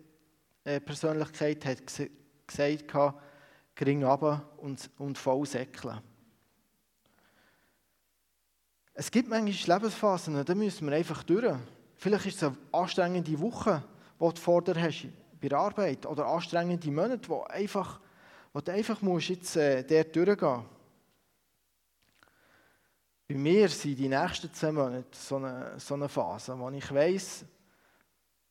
äh, 0.64 0.80
Persönlichkeit 0.80 1.64
hat 1.64 1.86
gesagt 1.86 2.94
hat, 2.94 3.14
gering 3.74 4.04
runter 4.04 4.48
und, 4.58 4.90
und 4.98 5.18
voll 5.18 5.46
säckeln. 5.46 6.00
Es 8.94 9.10
gibt 9.10 9.28
manchmal 9.28 9.78
Lebensphasen, 9.78 10.44
da 10.44 10.54
müssen 10.54 10.88
wir 10.88 10.96
einfach 10.96 11.22
durch. 11.22 11.56
Vielleicht 11.96 12.26
ist 12.26 12.36
es 12.36 12.42
eine 12.42 12.56
anstrengende 12.72 13.40
Woche, 13.40 13.82
die 14.20 14.28
du 14.28 14.40
vor 14.40 14.62
dir 14.62 14.80
hast 14.80 15.06
bei 15.40 15.48
der 15.48 15.58
Arbeit 15.58 16.04
oder 16.06 16.26
anstrengende 16.26 16.90
Monate, 16.90 17.28
wo, 17.28 17.42
einfach, 17.44 18.00
wo 18.52 18.60
du 18.60 18.72
einfach 18.72 19.00
musst 19.02 19.28
jetzt 19.28 19.56
äh, 19.56 19.82
dort 19.82 20.14
durchgehen 20.14 20.64
Bei 23.28 23.34
mir 23.34 23.68
sind 23.68 23.98
die 23.98 24.08
nächsten 24.08 24.52
zehn 24.52 24.74
Monate 24.74 25.06
so 25.12 25.36
eine, 25.36 25.78
so 25.78 25.94
eine 25.94 26.08
Phase, 26.08 26.58
wo 26.58 26.68
ich 26.70 26.92
weiss, 26.92 27.44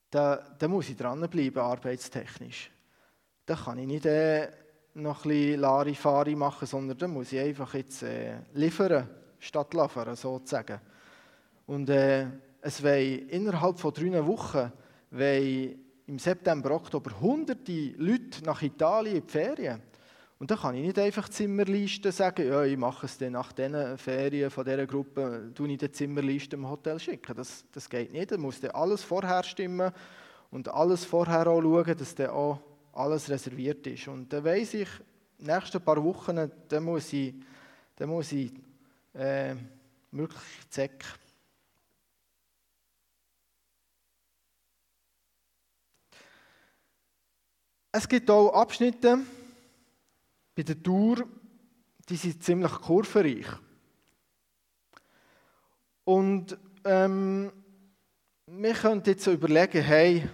da, 0.09 0.37
da 0.57 0.67
muss 0.67 0.89
ich 0.89 0.97
dranbleiben, 0.97 1.61
arbeitstechnisch. 1.61 2.71
Da 3.45 3.55
kann 3.55 3.77
ich 3.77 3.87
nicht 3.87 4.05
äh, 4.05 4.49
noch 4.95 5.23
ein 5.23 5.29
bisschen 5.29 5.61
Larifari 5.61 6.35
machen, 6.35 6.67
sondern 6.67 6.97
da 6.97 7.07
muss 7.07 7.31
ich 7.31 7.39
einfach 7.39 7.73
jetzt 7.75 8.03
äh, 8.03 8.39
liefern 8.53 9.07
statt 9.39 9.73
Lafern, 9.73 10.15
sozusagen. 10.15 10.79
Und 11.67 11.89
äh, 11.89 12.27
es 12.61 12.83
wollen 12.83 13.29
innerhalb 13.29 13.79
von 13.79 13.93
drei 13.93 14.25
Wochen 14.25 14.71
im 16.07 16.19
September, 16.19 16.71
Oktober 16.71 17.19
hunderte 17.19 17.93
Leute 17.97 18.43
nach 18.43 18.61
Italien 18.61 19.17
in 19.17 19.25
die 19.25 19.31
Ferien. 19.31 19.81
Und 20.41 20.49
da 20.49 20.55
kann 20.55 20.73
ich 20.73 20.81
nicht 20.81 20.97
einfach 20.97 21.29
Zimmerlisten 21.29 22.11
sagen, 22.11 22.47
ja, 22.47 22.63
ich 22.63 22.75
mache 22.75 23.05
es 23.05 23.15
dann 23.15 23.33
nach 23.33 23.51
diesen 23.51 23.95
Ferien 23.99 24.49
von 24.49 24.65
dieser 24.65 24.87
Gruppe, 24.87 25.51
tue 25.53 25.69
ich 25.69 25.77
die 25.77 25.91
Zimmerliste 25.91 26.55
im 26.55 26.67
Hotel 26.67 26.99
schicken. 26.99 27.35
Das, 27.35 27.63
das 27.71 27.87
geht 27.87 28.11
nicht. 28.11 28.31
Da 28.31 28.39
muss 28.39 28.59
dann 28.59 28.71
alles 28.71 29.03
vorher 29.03 29.43
stimmen 29.43 29.91
und 30.49 30.67
alles 30.67 31.05
vorher 31.05 31.45
auch 31.45 31.61
schauen, 31.61 31.95
dass 31.95 32.15
dann 32.15 32.31
auch 32.31 32.59
alles 32.91 33.29
reserviert 33.29 33.85
ist. 33.85 34.07
Und 34.07 34.33
dann 34.33 34.43
weiss 34.43 34.73
ich, 34.73 34.87
nächsten 35.37 35.79
paar 35.79 36.03
Wochen, 36.03 36.51
dann 36.67 36.83
muss 36.83 37.13
ich, 37.13 37.35
dann 37.95 38.09
muss 38.09 38.31
ich 38.31 38.51
äh, 39.13 39.53
wirklich 40.09 40.41
Zeck. 40.71 41.05
Es 47.91 48.09
gibt 48.09 48.27
auch 48.31 48.49
Abschnitte 48.55 49.19
bei 50.61 50.65
der 50.65 50.83
Tour, 50.83 51.27
die 52.07 52.15
sind 52.15 52.43
ziemlich 52.43 52.71
kurvenreich. 52.71 53.47
Und 56.03 56.55
ähm, 56.85 57.51
wir 58.45 58.73
können 58.73 59.01
jetzt 59.07 59.23
so 59.23 59.31
überlegen, 59.31 59.81
hey, 59.81 60.29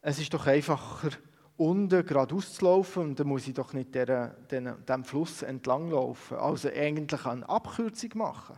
es 0.00 0.18
ist 0.18 0.32
doch 0.32 0.46
einfacher, 0.46 1.10
unten 1.58 2.06
geradeaus 2.06 2.54
zu 2.54 2.64
laufen 2.64 3.02
und 3.02 3.20
dann 3.20 3.26
muss 3.26 3.48
ich 3.48 3.52
doch 3.52 3.74
nicht 3.74 3.94
diesem 3.94 5.04
Fluss 5.04 5.42
entlang 5.42 5.90
laufen. 5.90 6.38
Also 6.38 6.70
eigentlich 6.70 7.26
eine 7.26 7.46
Abkürzung 7.46 8.12
machen. 8.14 8.56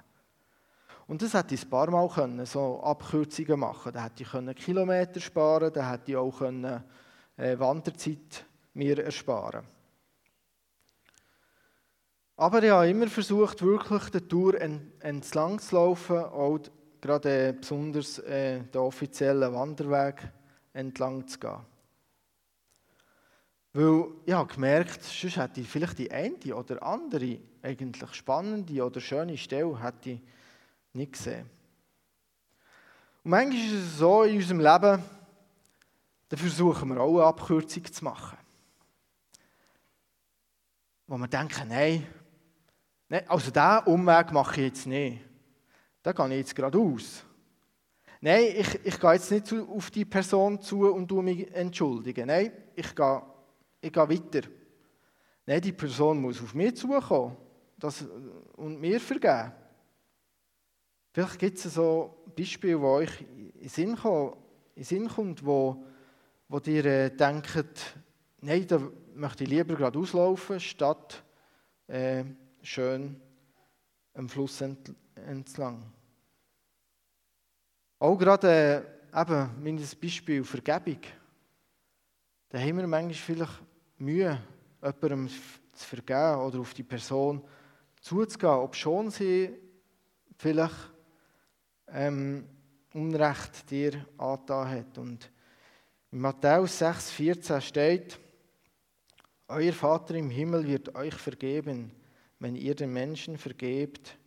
Und 1.09 1.21
das 1.21 1.35
hätte 1.35 1.57
ich 1.57 1.65
ein 1.65 1.71
paar 1.71 1.91
Mal 1.91 2.09
können, 2.09 2.47
so 2.47 2.81
Abkürzungen 2.81 3.59
machen. 3.59 3.93
Da 3.93 4.05
hätte 4.05 4.23
ich 4.23 4.31
können 4.31 4.55
Kilometer 4.55 5.19
sparen, 5.19 5.73
da 5.73 5.91
hätte 5.91 6.13
ich 6.13 6.17
auch 6.17 6.39
können, 6.39 6.85
äh, 7.37 7.59
Wanderzeit 7.59 8.47
mir 8.75 9.05
ersparen. 9.05 9.82
Aber 12.37 12.63
ich 12.63 12.71
habe 12.71 12.89
immer 12.89 13.09
versucht, 13.09 13.63
wirklich 13.63 14.11
die 14.11 14.21
Tour 14.21 14.61
entlang 14.61 15.59
zu 15.59 15.75
laufen, 15.75 16.17
auch 16.17 16.61
gerade 17.01 17.49
äh, 17.49 17.53
besonders 17.53 18.19
äh, 18.21 18.61
den 18.61 18.81
offiziellen 18.81 19.53
Wanderweg 19.53 20.23
entlang 20.73 21.27
zu 21.27 21.39
gehen. 21.39 21.61
Weil 23.75 24.05
ich 24.25 24.33
habe 24.33 24.53
gemerkt, 24.53 25.03
sonst 25.03 25.37
hätte 25.37 25.61
ich 25.61 25.69
vielleicht 25.69 25.99
die 25.99 26.11
eine 26.11 26.55
oder 26.55 26.83
andere 26.83 27.39
eigentlich 27.63 28.15
spannende 28.15 28.85
oder 28.85 29.01
schöne 29.01 29.37
Stelle 29.37 29.83
hätte 29.83 30.11
ich 30.11 30.21
nicht 30.93 31.13
gesehen. 31.13 31.49
Und 33.25 33.31
manchmal 33.31 33.65
ist 33.65 33.73
es 33.73 33.99
so 33.99 34.23
in 34.25 34.37
unserem 34.37 34.61
Leben, 34.61 35.03
da 36.29 36.37
versuchen 36.37 36.89
wir 36.89 37.01
auch 37.01 37.17
eine 37.17 37.27
Abkürzung 37.27 37.85
zu 37.85 38.05
machen. 38.05 38.39
Wo 41.07 41.17
wir 41.19 41.29
denken, 41.29 41.69
nein, 41.69 42.07
nein 43.13 43.29
also 43.29 43.51
diesen 43.51 43.93
Umweg 43.93 44.33
mache 44.33 44.61
ich 44.61 44.67
jetzt 44.69 44.87
nicht. 44.87 45.21
Da 46.03 46.13
gehe 46.13 46.29
ich 46.29 46.37
jetzt 46.39 46.55
geradeaus. 46.55 47.25
Nein, 48.23 48.45
ich, 48.57 48.87
ich 48.87 48.99
gehe 48.99 49.13
jetzt 49.13 49.31
nicht 49.31 49.53
auf 49.53 49.91
die 49.91 50.05
Person 50.07 50.61
zu 50.63 50.91
und 50.91 51.13
mich 51.13 51.53
entschuldigen. 51.55 52.29
Nein, 52.29 52.53
ich 52.75 52.95
gehe, 52.95 53.23
ich 53.83 53.93
gehe 53.93 54.09
weiter. 54.09 54.49
Nein, 55.45 55.61
die 55.61 55.73
Person 55.73 56.23
muss 56.23 56.41
auf 56.41 56.55
mich 56.55 56.77
zukommen 56.77 57.37
das, 57.79 58.03
und 58.57 58.81
mir 58.81 58.99
vergeben. 58.99 59.53
Vielleicht 61.13 61.39
gibt 61.39 61.59
es 61.59 61.75
so 61.75 62.25
Beispiele, 62.35 62.79
die 62.79 62.85
euch 62.85 63.21
in 63.21 63.61
den 63.61 63.69
Sinn, 63.69 63.97
kommen, 63.97 64.37
in 64.75 64.85
Sinn 64.85 65.09
kommt, 65.09 65.45
wo, 65.45 65.85
wo 66.49 66.61
ihr 66.65 66.85
äh, 66.87 67.11
denkt, 67.15 67.99
nein, 68.41 68.67
da 68.67 68.81
möchte 69.15 69.45
ich 69.45 69.51
lieber 69.51 69.75
gerade 69.75 69.99
auslaufen, 69.99 70.59
statt 70.59 71.23
äh, 71.89 72.25
schön 72.63 73.21
am 74.15 74.29
Fluss 74.29 74.63
entlang. 75.15 75.83
Auch 77.99 78.17
gerade 78.17 78.87
äh, 79.15 79.21
eben, 79.21 79.51
mein 79.63 79.77
Beispiel 80.01 80.45
Vergebung. 80.45 81.01
Da 82.49 82.59
haben 82.59 82.79
wir 82.79 82.87
manchmal 82.87 83.15
vielleicht 83.15 83.63
Mühe, 83.99 84.41
jemandem 84.83 85.29
zu 85.29 85.87
vergeben 85.87 86.41
oder 86.41 86.61
auf 86.61 86.75
die 86.75 86.83
Person 86.83 87.43
zuzugehen, 88.01 88.53
ob 88.53 88.75
schon 88.75 89.11
sie 89.11 89.51
vielleicht 90.37 90.93
ähm, 91.89 92.47
Unrecht 92.95 93.71
dir 93.71 94.07
angetan 94.19 94.69
hat. 94.69 94.99
Und 94.99 95.31
in 96.11 96.21
Matthäus 96.21 96.83
6,14 96.83 97.61
steht, 97.61 98.19
Euer 99.49 99.73
Vater 99.73 100.15
im 100.15 100.31
Himmel 100.31 100.67
wird 100.67 100.95
euch 100.95 101.15
vergeben, 101.15 101.91
wenn 102.43 102.57
ihr 102.57 102.75
den 102.75 102.93
Menschen 102.93 103.39
vergebt, 103.39 104.19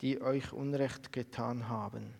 die 0.00 0.20
euch 0.20 0.52
Unrecht 0.52 1.12
getan 1.12 1.68
haben. 1.68 2.12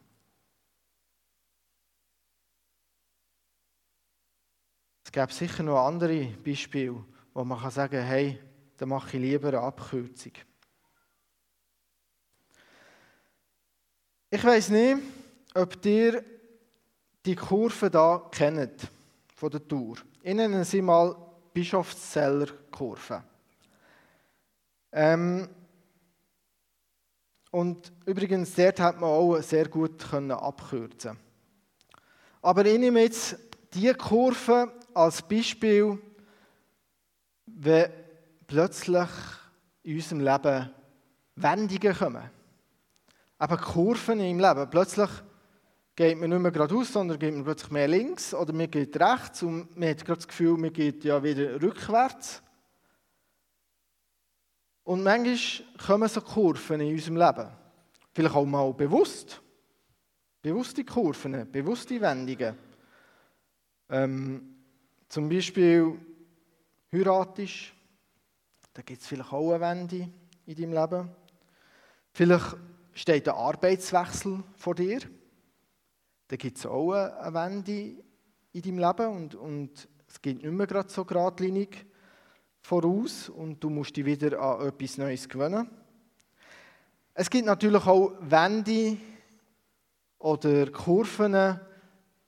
Es 5.04 5.10
gäbe 5.10 5.32
sicher 5.32 5.64
noch 5.64 5.84
andere 5.84 6.26
Beispiele, 6.44 7.04
wo 7.34 7.42
man 7.42 7.68
sagen 7.72 7.96
kann, 7.96 8.06
hey, 8.06 8.38
da 8.76 8.86
mache 8.86 9.16
ich 9.16 9.22
lieber 9.24 9.48
eine 9.48 9.58
Abkürzung. 9.58 10.34
Ich 14.30 14.44
weiß 14.44 14.68
nicht, 14.68 14.98
ob 15.54 15.84
ihr 15.84 16.24
die 17.26 17.34
Kurve 17.34 17.90
da 17.90 18.28
kennt 18.30 18.86
von 19.34 19.50
der 19.50 19.66
Tour. 19.66 19.96
Ich 20.22 20.32
nenne 20.32 20.64
sie 20.64 20.80
mal 20.80 21.16
Bischofszeller 21.52 22.46
Kurve. 22.70 23.24
Ähm, 24.92 25.48
und 27.50 27.92
übrigens, 28.06 28.54
dort 28.54 28.80
hat 28.80 29.00
man 29.00 29.10
auch 29.10 29.40
sehr 29.40 29.68
gut 29.68 29.98
können 30.10 30.30
abkürzen. 30.30 31.18
Aber 32.42 32.64
ich 32.64 32.78
nehme 32.78 33.02
jetzt 33.02 33.36
diese 33.74 33.94
Kurve 33.94 34.72
als 34.94 35.22
Beispiel, 35.22 35.98
wenn 37.46 37.90
plötzlich 38.46 39.08
in 39.82 39.96
unserem 39.96 40.20
Leben 40.20 40.70
Wendungen 41.36 41.96
kommen. 41.96 42.30
Aber 43.38 43.56
Kurven 43.56 44.20
im 44.20 44.38
Leben. 44.38 44.70
Plötzlich 44.70 45.10
geht 45.96 46.18
man 46.18 46.30
nicht 46.30 46.38
mehr 46.40 46.50
geradeaus, 46.50 46.92
sondern 46.92 47.18
geht 47.18 47.34
man 47.34 47.44
plötzlich 47.44 47.70
mehr 47.70 47.88
links 47.88 48.34
oder 48.34 48.52
man 48.52 48.70
geht 48.70 48.98
rechts 48.98 49.42
und 49.42 49.76
man 49.76 49.88
hat 49.88 50.04
gerade 50.04 50.18
das 50.18 50.28
Gefühl, 50.28 50.56
man 50.56 50.72
geht 50.72 51.04
ja 51.04 51.22
wieder 51.22 51.60
rückwärts. 51.60 52.42
Und 54.90 55.04
manchmal 55.04 55.38
kommen 55.86 56.08
so 56.08 56.20
Kurven 56.20 56.80
in 56.80 56.94
unserem 56.94 57.16
Leben. 57.16 57.48
Vielleicht 58.12 58.34
auch 58.34 58.44
mal 58.44 58.74
bewusst. 58.74 59.40
Bewusste 60.42 60.84
Kurven, 60.84 61.48
bewusste 61.52 62.00
Wendungen. 62.00 62.58
Ähm, 63.88 64.56
zum 65.08 65.28
Beispiel 65.28 65.96
heiratest, 66.92 67.72
da 68.72 68.82
gibt 68.82 69.00
es 69.00 69.06
vielleicht 69.06 69.32
auch 69.32 69.52
eine 69.52 69.60
Wende 69.60 70.08
in 70.46 70.56
deinem 70.56 70.72
Leben. 70.72 71.10
Vielleicht 72.12 72.56
steht 72.92 73.28
ein 73.28 73.36
Arbeitswechsel 73.36 74.42
vor 74.56 74.74
dir. 74.74 75.02
Da 76.26 76.34
gibt 76.34 76.58
es 76.58 76.66
auch 76.66 76.90
eine 76.94 77.32
Wende 77.32 78.02
in 78.54 78.60
deinem 78.60 78.78
Leben 78.78 79.16
und, 79.16 79.34
und 79.36 79.88
es 80.08 80.20
geht 80.20 80.42
nicht 80.42 80.50
mehr 80.50 80.66
gerade 80.66 80.90
so 80.90 81.04
geradlinig 81.04 81.86
voraus 82.60 83.28
und 83.28 83.62
du 83.62 83.70
musst 83.70 83.96
dich 83.96 84.04
wieder 84.04 84.40
an 84.40 84.68
etwas 84.68 84.98
Neues 84.98 85.28
gewöhnen. 85.28 85.68
Es 87.14 87.28
gibt 87.28 87.46
natürlich 87.46 87.86
auch 87.86 88.12
Wände 88.20 88.96
oder 90.18 90.70
Kurven, 90.70 91.60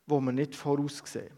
wo 0.06 0.20
man 0.20 0.34
nicht 0.34 0.54
voraussehen. 0.54 1.30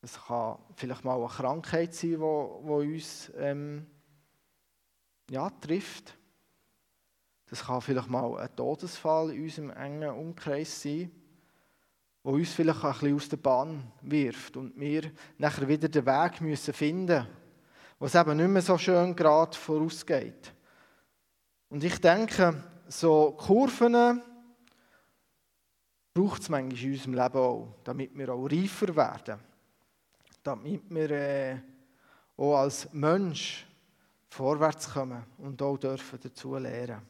Es 0.00 0.20
kann 0.26 0.58
vielleicht 0.76 1.04
mal 1.04 1.18
eine 1.18 1.28
Krankheit 1.28 1.94
sein, 1.94 2.10
die 2.10 2.16
uns 2.16 3.32
ähm, 3.36 3.86
ja, 5.30 5.50
trifft. 5.50 6.16
Das 7.46 7.64
kann 7.64 7.80
vielleicht 7.80 8.08
mal 8.08 8.38
ein 8.38 8.54
Todesfall 8.54 9.30
in 9.30 9.42
unserem 9.42 9.70
engen 9.70 10.10
Umkreis 10.10 10.82
sein, 10.82 11.10
wo 12.28 12.34
uns 12.34 12.52
vielleicht 12.52 12.84
ein 12.84 12.92
bisschen 12.92 13.14
aus 13.14 13.28
der 13.30 13.38
Bahn 13.38 13.90
wirft 14.02 14.58
und 14.58 14.78
wir 14.78 15.12
nachher 15.38 15.66
wieder 15.66 15.88
den 15.88 16.04
Weg 16.04 16.42
müssen 16.42 16.74
finden, 16.74 17.26
wo 17.98 18.04
es 18.04 18.14
eben 18.14 18.36
nicht 18.36 18.48
mehr 18.48 18.60
so 18.60 18.76
schön 18.76 19.16
gerade 19.16 19.56
vorausgeht. 19.56 20.52
Und 21.70 21.82
ich 21.82 21.98
denke, 21.98 22.62
so 22.86 23.30
Kurven 23.30 24.20
braucht 26.12 26.42
es 26.42 26.50
manchmal 26.50 26.82
in 26.82 26.92
unserem 26.92 27.14
Leben 27.14 27.38
auch, 27.38 27.68
damit 27.82 28.14
wir 28.14 28.28
auch 28.28 28.44
reifer 28.44 28.94
werden, 28.94 29.40
damit 30.42 30.82
wir 30.90 31.10
äh, 31.10 31.56
auch 32.36 32.58
als 32.58 32.92
Mensch 32.92 33.66
vorwärts 34.28 34.92
kommen 34.92 35.24
und 35.38 35.62
auch 35.62 35.78
dürfen 35.78 36.18
dazu 36.22 36.56
lernen. 36.56 37.00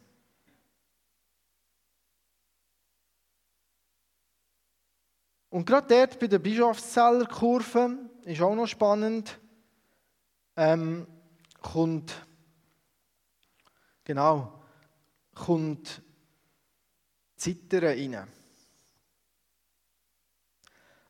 Und 5.51 5.65
gerade 5.65 5.87
dort 5.89 6.19
bei 6.19 6.27
der 6.27 6.39
Bischofszellerkurve 6.39 7.99
ist 8.25 8.43
auch 8.43 8.55
noch 8.55 8.67
spannend, 8.67 9.39
ähm, 10.57 11.07
kommt, 11.63 12.27
genau, 14.05 14.63
kommt 15.35 16.03
Zittern 17.37 17.85
rein. 17.85 18.29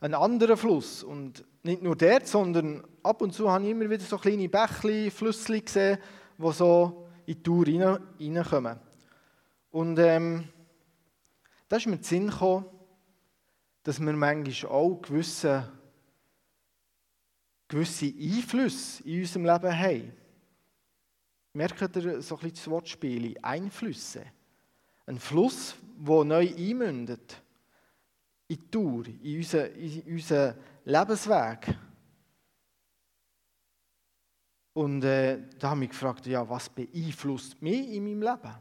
Ein 0.01 0.15
anderer 0.15 0.57
Fluss 0.57 1.03
und 1.03 1.45
nicht 1.65 1.83
nur 1.83 1.97
dort, 1.97 2.29
sondern 2.29 2.87
ab 3.03 3.21
und 3.21 3.33
zu 3.33 3.51
habe 3.51 3.65
ich 3.65 3.71
immer 3.71 3.91
wieder 3.91 4.05
so 4.05 4.19
kleine 4.19 4.49
Bächli, 4.49 5.11
Flüssli 5.11 5.63
gesehen, 5.63 5.99
die 6.37 6.53
so 6.53 7.09
in 7.27 7.35
die 7.35 7.43
Tour 7.43 7.67
reinkommen. 7.67 8.79
Und 9.71 9.99
ähm, 9.99 10.49
da 11.69 11.77
ist 11.77 11.87
mir 11.87 11.97
der 11.97 12.05
Sinn 12.05 12.29
gekommen, 12.31 12.67
dass 13.89 14.01
wir 14.01 14.13
manchmal 14.13 14.71
auch 14.71 15.01
gewisse, 15.01 15.67
gewisse 17.69 18.05
Einflüsse 18.05 19.03
in 19.05 19.21
unserem 19.21 19.47
Leben 19.47 19.79
haben. 19.79 20.13
Merkt 21.55 21.97
ihr 21.97 22.21
so 22.21 22.35
ein 22.35 22.41
bisschen 22.43 22.55
das 22.57 22.69
Wortspiel? 22.69 23.39
Einflüsse. 23.41 24.27
Ein 25.07 25.19
Fluss, 25.19 25.75
der 26.07 26.25
neu 26.25 26.55
einmündet 26.55 27.43
in 28.49 28.57
die 28.57 28.71
Tour, 28.71 29.07
in 29.07 29.39
unseren, 29.39 29.75
in 29.75 30.55
Lebensweg. 30.85 31.75
Und 34.75 35.03
äh, 35.03 35.49
da 35.59 35.71
habe 35.71 35.77
ich 35.77 35.89
mich 35.89 35.91
gefragt, 35.99 36.27
ja, 36.27 36.47
was 36.47 36.69
beeinflusst 36.69 37.63
mich 37.63 37.89
in 37.89 38.05
meinem 38.05 38.21
Leben? 38.21 38.55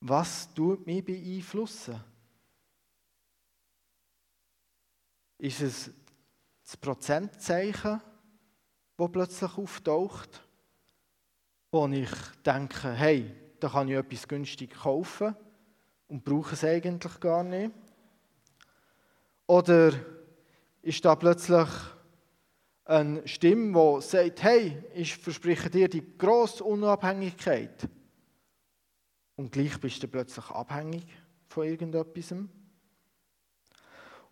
Was 0.00 0.54
tut 0.54 0.86
mich 0.86 1.04
beeinflussen? 1.04 2.13
Ist 5.44 5.60
es 5.60 5.90
das 6.64 6.74
Prozentzeichen, 6.78 8.00
das 8.96 9.12
plötzlich 9.12 9.58
auftaucht, 9.58 10.42
wo 11.70 11.86
ich 11.88 12.08
denke, 12.46 12.90
hey, 12.92 13.30
da 13.60 13.68
kann 13.68 13.88
ich 13.88 13.94
etwas 13.94 14.26
günstig 14.26 14.70
kaufen 14.70 15.36
und 16.08 16.24
brauche 16.24 16.54
es 16.54 16.64
eigentlich 16.64 17.20
gar 17.20 17.44
nicht? 17.44 17.72
Oder 19.46 19.92
ist 20.80 21.04
da 21.04 21.14
plötzlich 21.14 21.68
eine 22.86 23.28
Stimme, 23.28 23.98
die 23.98 24.02
sagt, 24.02 24.42
hey, 24.44 24.82
ich 24.94 25.14
verspreche 25.14 25.68
dir 25.68 25.90
die 25.90 26.16
grosse 26.16 26.64
Unabhängigkeit. 26.64 27.86
Und 29.36 29.52
gleich 29.52 29.78
bist 29.78 30.02
du 30.02 30.08
plötzlich 30.08 30.46
abhängig 30.46 31.06
von 31.48 31.66
irgendetwas. 31.66 32.34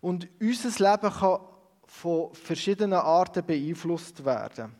Und 0.03 0.27
unser 0.41 0.91
Leben 0.91 1.13
kann 1.13 1.39
von 1.85 2.33
verschiedenen 2.33 2.99
Arten 2.99 3.45
beeinflusst 3.45 4.25
werden. 4.25 4.75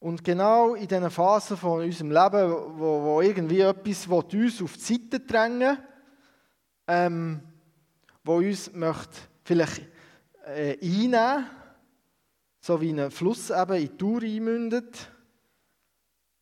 Und 0.00 0.24
genau 0.24 0.74
in 0.74 0.88
diesen 0.88 1.10
Phasen 1.12 1.56
von 1.56 1.84
unserem 1.84 2.10
Leben, 2.10 2.50
wo, 2.76 3.04
wo 3.04 3.20
irgendwie 3.20 3.60
etwas 3.60 4.08
uns 4.08 4.62
auf 4.62 4.74
die 4.74 4.80
Seite 4.80 5.20
drängen 5.20 5.78
ähm, 6.88 7.40
wo 8.24 8.38
uns 8.38 8.72
möchte 8.72 9.20
vielleicht 9.44 9.86
äh, 10.44 10.76
einnehmen 10.82 11.46
so 12.60 12.80
wie 12.80 12.90
ein 12.90 13.12
Fluss 13.12 13.50
eben 13.50 13.74
in 13.74 13.82
die 13.82 13.96
Tour 13.96 14.22
einmündet, 14.22 15.08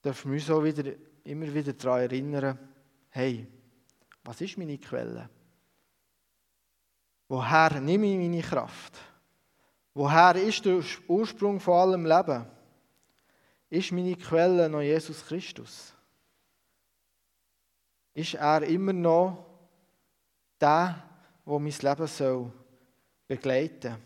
dürfen 0.03 0.33
wir 0.33 0.39
uns 0.39 0.51
auch 0.51 0.65
wieder, 0.65 0.91
immer 1.25 1.53
wieder 1.53 1.75
daran 1.75 2.01
erinnern, 2.01 2.59
hey, 3.11 3.47
was 4.25 4.41
ist 4.41 4.57
meine 4.57 4.79
Quelle? 4.79 5.29
Woher 7.29 7.81
nehme 7.81 8.07
ich 8.07 8.19
meine 8.19 8.43
Kraft? 8.43 8.99
Woher 9.95 10.37
ist 10.37 10.65
der 10.65 10.81
Ursprung 11.09 11.59
von 11.59 11.75
allem 11.75 12.07
Leben? 12.07 12.47
Ist 13.69 13.93
meine 13.93 14.15
Quelle 14.15 14.69
noch 14.69 14.81
Jesus 14.81 15.25
Christus? 15.27 15.93
Ist 18.15 18.35
er 18.35 18.63
immer 18.63 18.93
noch 18.93 19.45
der, 20.61 21.03
der 21.45 21.59
mein 21.59 21.73
Leben 21.73 22.07
soll 22.07 22.53
begleiten 23.27 23.91
soll? 23.91 24.01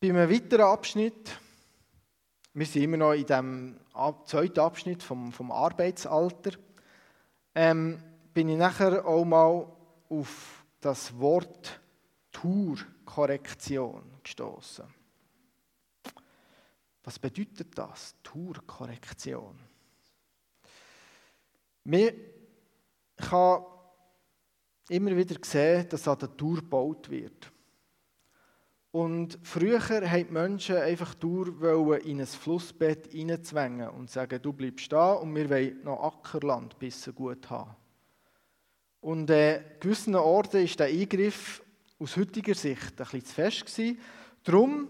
Bei 0.00 0.10
einem 0.10 0.30
weiteren 0.30 0.66
Abschnitt 0.66 1.30
wir 2.54 2.66
sind 2.66 2.82
immer 2.82 2.96
noch 2.96 3.12
in 3.12 3.26
dem 3.26 3.80
zweiten 4.24 4.60
Abschnitt 4.60 5.02
vom, 5.02 5.32
vom 5.32 5.50
Arbeitsalter. 5.50 6.52
Ähm, 7.52 8.00
bin 8.32 8.48
ich 8.48 8.56
nachher 8.56 9.04
auch 9.04 9.24
mal 9.24 9.66
auf 10.08 10.64
das 10.80 11.18
Wort 11.18 11.80
Tourkorrektion 12.30 14.04
gestoßen. 14.22 14.84
Was 17.02 17.18
bedeutet 17.18 17.76
das? 17.76 18.14
Tourkorrektion. 18.22 19.58
Wir 21.82 22.14
kann 23.16 23.64
immer 24.88 25.16
wieder 25.16 25.36
sehen, 25.44 25.88
dass 25.88 26.08
an 26.08 26.18
der 26.18 26.36
Tour 26.36 26.56
gebaut 26.56 27.10
wird. 27.10 27.52
Und 28.94 29.40
früher 29.42 29.80
wollten 29.80 30.28
die 30.28 30.32
Menschen 30.32 30.76
einfach 30.76 31.14
durch 31.14 31.50
in 32.06 32.20
ein 32.20 32.26
Flussbett 32.28 33.10
hineinzwängen 33.10 33.88
und 33.88 34.08
sagen, 34.08 34.40
du 34.40 34.52
bleibst 34.52 34.92
da 34.92 35.14
und 35.14 35.34
wir 35.34 35.50
wollen 35.50 35.82
noch 35.82 36.00
Ackerland 36.00 36.78
bis 36.78 37.10
gut 37.12 37.50
haben. 37.50 37.74
Und 39.00 39.30
an 39.30 39.36
äh, 39.36 39.62
gewissen 39.80 40.14
Orten 40.14 40.60
war 40.60 40.76
der 40.76 40.86
Eingriff 40.86 41.60
aus 41.98 42.16
heutiger 42.16 42.54
Sicht 42.54 42.92
ein 42.92 42.96
bisschen 42.96 43.24
zu 43.24 43.34
fest. 43.34 43.66
Gewesen. 43.66 43.98
Darum 44.44 44.88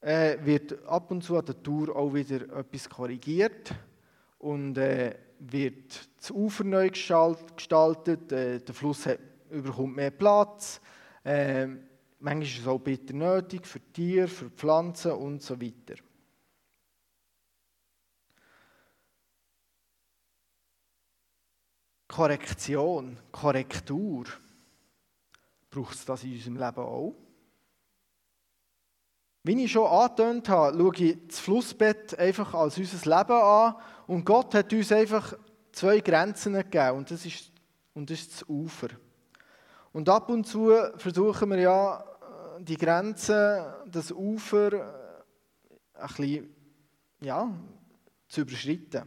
äh, 0.00 0.38
wird 0.42 0.82
ab 0.86 1.10
und 1.10 1.22
zu 1.22 1.36
an 1.36 1.44
der 1.44 1.62
Tour 1.62 1.94
auch 1.94 2.14
wieder 2.14 2.40
etwas 2.60 2.88
korrigiert 2.88 3.74
und 4.38 4.78
äh, 4.78 5.16
wird 5.38 6.08
das 6.16 6.30
Ufer 6.30 6.64
neu 6.64 6.88
gestaltet, 6.88 8.32
äh, 8.32 8.58
der 8.58 8.74
Fluss 8.74 9.04
hat, 9.04 9.18
überkommt 9.50 9.96
mehr 9.96 10.12
Platz. 10.12 10.80
Äh, 11.22 11.68
Manchmal 12.22 12.46
ist 12.46 12.58
es 12.58 12.66
auch 12.66 12.78
bitter 12.78 13.14
nötig 13.14 13.66
für 13.66 13.80
Tiere, 13.80 14.28
für 14.28 14.50
Pflanzen 14.50 15.12
und 15.12 15.42
so 15.42 15.58
weiter. 15.60 15.94
Korrektion, 22.06 23.16
Korrektur. 23.32 24.26
Braucht 25.70 25.94
es 25.94 26.04
das 26.04 26.24
in 26.24 26.34
unserem 26.34 26.56
Leben 26.56 26.80
auch? 26.80 27.14
Wie 29.42 29.64
ich 29.64 29.72
schon 29.72 29.86
angetönt 29.86 30.48
habe, 30.50 30.76
schaue 30.76 30.96
ich 30.96 31.26
das 31.26 31.38
Flussbett 31.38 32.18
einfach 32.18 32.52
als 32.52 32.76
unser 32.76 33.18
Leben 33.18 33.32
an 33.32 33.76
und 34.06 34.26
Gott 34.26 34.54
hat 34.54 34.72
uns 34.74 34.92
einfach 34.92 35.38
zwei 35.72 36.00
Grenzen 36.00 36.52
gegeben 36.52 36.98
und 36.98 37.10
das 37.10 37.24
ist, 37.24 37.50
und 37.94 38.10
das, 38.10 38.20
ist 38.20 38.32
das 38.32 38.48
Ufer. 38.48 38.88
Und 39.92 40.08
ab 40.10 40.28
und 40.28 40.46
zu 40.46 40.72
versuchen 40.96 41.48
wir 41.50 41.58
ja, 41.60 42.09
die 42.64 42.76
Grenze, 42.76 43.84
das 43.86 44.12
Ufer 44.12 44.72
äh, 44.72 45.72
ein 45.94 46.06
bisschen, 46.08 46.54
ja, 47.20 47.52
zu 48.28 48.42
überschreiten, 48.42 49.04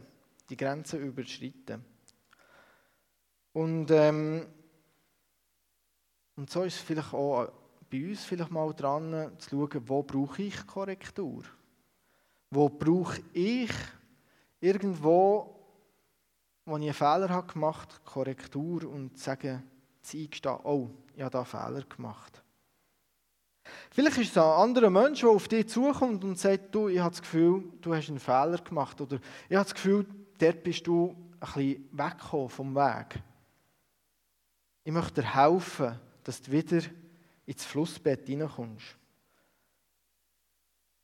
die 0.48 0.56
Grenze 0.56 0.98
überschreiten. 0.98 1.84
Und, 3.52 3.90
ähm, 3.90 4.46
und 6.36 6.50
so 6.50 6.64
ist 6.64 6.76
es 6.76 6.82
vielleicht 6.82 7.14
auch 7.14 7.52
bei 7.88 8.08
uns 8.08 8.24
vielleicht 8.24 8.50
mal 8.50 8.72
dran, 8.74 9.32
zu 9.38 9.50
schauen, 9.50 9.88
wo 9.88 10.02
brauche 10.02 10.42
ich 10.42 10.66
Korrektur? 10.66 11.44
Wo 12.50 12.68
brauche 12.68 13.22
ich 13.32 13.70
irgendwo, 14.60 15.54
wo 16.64 16.76
ich 16.76 16.84
einen 16.84 16.94
Fehler 16.94 17.28
habe 17.28 17.52
gemacht 17.52 18.04
Korrektur 18.04 18.88
und 18.88 19.18
sagen, 19.18 19.62
zu 20.02 20.18
eingestehen, 20.18 20.58
oh, 20.64 20.90
ich 21.14 21.22
habe 21.22 21.30
da 21.30 21.38
einen 21.38 21.46
Fehler 21.46 21.82
gemacht. 21.84 22.43
Vielleicht 23.90 24.18
ist 24.18 24.30
es 24.30 24.38
ein 24.38 24.42
anderer 24.42 24.90
Mensch, 24.90 25.20
der 25.20 25.30
auf 25.30 25.48
dich 25.48 25.68
zukommt 25.68 26.24
und 26.24 26.38
sagt, 26.38 26.74
du, 26.74 26.88
ich 26.88 26.98
habe 26.98 27.10
das 27.10 27.22
Gefühl, 27.22 27.64
du 27.80 27.94
hast 27.94 28.08
einen 28.08 28.18
Fehler 28.18 28.58
gemacht. 28.58 29.00
Oder 29.00 29.16
ich 29.48 29.56
habe 29.56 29.64
das 29.64 29.74
Gefühl, 29.74 30.06
dort 30.38 30.62
bist 30.62 30.86
du 30.86 31.14
ein 31.40 31.46
bisschen 31.46 31.88
weggekommen 31.92 32.48
vom 32.48 32.74
Weg. 32.74 33.22
Ich 34.84 34.92
möchte 34.92 35.22
dir 35.22 35.34
helfen, 35.34 35.98
dass 36.22 36.42
du 36.42 36.52
wieder 36.52 36.82
ins 37.46 37.64
Flussbett 37.64 38.26
hineinkommst. 38.26 38.98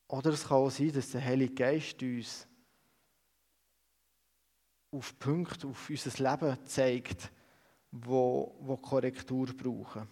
Oder 0.08 0.30
es 0.30 0.46
kann 0.46 0.56
auch 0.58 0.70
sein, 0.70 0.92
dass 0.92 1.10
der 1.10 1.24
Heilige 1.24 1.54
Geist 1.54 2.02
uns 2.02 2.46
auf 4.90 5.18
Punkte, 5.18 5.68
auf 5.68 5.88
unser 5.88 6.30
Leben 6.30 6.66
zeigt, 6.66 7.30
wo, 7.92 8.56
wo 8.60 8.76
Korrektur 8.76 9.46
brauchen. 9.56 10.08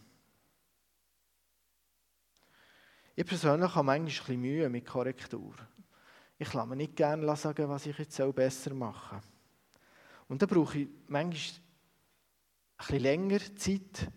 Ich 3.18 3.26
persönlich 3.26 3.74
habe 3.74 3.84
manchmal 3.84 3.98
ein 3.98 4.04
bisschen 4.04 4.40
Mühe 4.40 4.68
mit 4.68 4.86
Korrektur. 4.86 5.52
Ich 6.38 6.54
lasse 6.54 6.68
mir 6.68 6.76
nicht 6.76 6.94
gerne 6.94 7.34
sagen, 7.34 7.68
was 7.68 7.84
ich 7.84 7.98
jetzt 7.98 8.16
besser 8.32 8.72
machen. 8.74 9.18
Und 10.28 10.40
dann 10.40 10.48
brauche 10.48 10.78
ich 10.78 10.88
manchmal 11.08 11.32
ein 11.32 12.76
bisschen 12.76 13.00
länger 13.00 13.40
Zeit, 13.56 14.12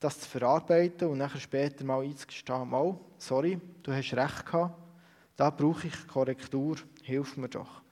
das 0.00 0.18
zu 0.18 0.28
verarbeiten 0.28 1.06
und 1.06 1.18
nachher 1.18 1.38
später 1.38 1.84
mal 1.84 2.02
einzugestehen, 2.02 2.68
mal, 2.68 2.98
sorry, 3.18 3.60
du 3.84 3.92
hast 3.92 4.14
recht 4.14 4.46
gehabt, 4.46 4.82
da 5.36 5.50
brauche 5.50 5.86
ich 5.86 6.08
Korrektur, 6.08 6.76
hilf 7.04 7.36
mir 7.36 7.50
doch. 7.50 7.82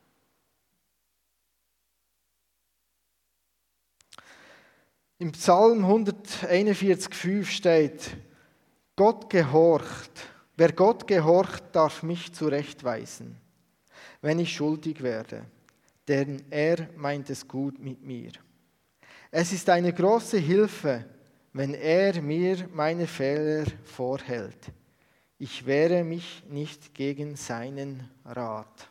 Im 5.18 5.30
Psalm 5.30 5.84
141,5 5.84 7.44
steht, 7.44 8.16
Gott 8.96 9.30
gehorcht 9.30 10.34
Wer 10.60 10.72
Gott 10.72 11.06
gehorcht, 11.06 11.62
darf 11.70 12.02
mich 12.02 12.32
zurechtweisen, 12.32 13.36
wenn 14.20 14.40
ich 14.40 14.52
schuldig 14.52 15.00
werde, 15.04 15.44
denn 16.08 16.42
er 16.50 16.88
meint 16.96 17.30
es 17.30 17.46
gut 17.46 17.78
mit 17.78 18.02
mir. 18.02 18.32
Es 19.30 19.52
ist 19.52 19.70
eine 19.70 19.92
große 19.92 20.38
Hilfe, 20.38 21.04
wenn 21.52 21.74
er 21.74 22.20
mir 22.20 22.68
meine 22.72 23.06
Fehler 23.06 23.66
vorhält. 23.84 24.72
Ich 25.38 25.64
wehre 25.64 26.02
mich 26.02 26.42
nicht 26.48 26.92
gegen 26.92 27.36
seinen 27.36 28.10
Rat. 28.24 28.90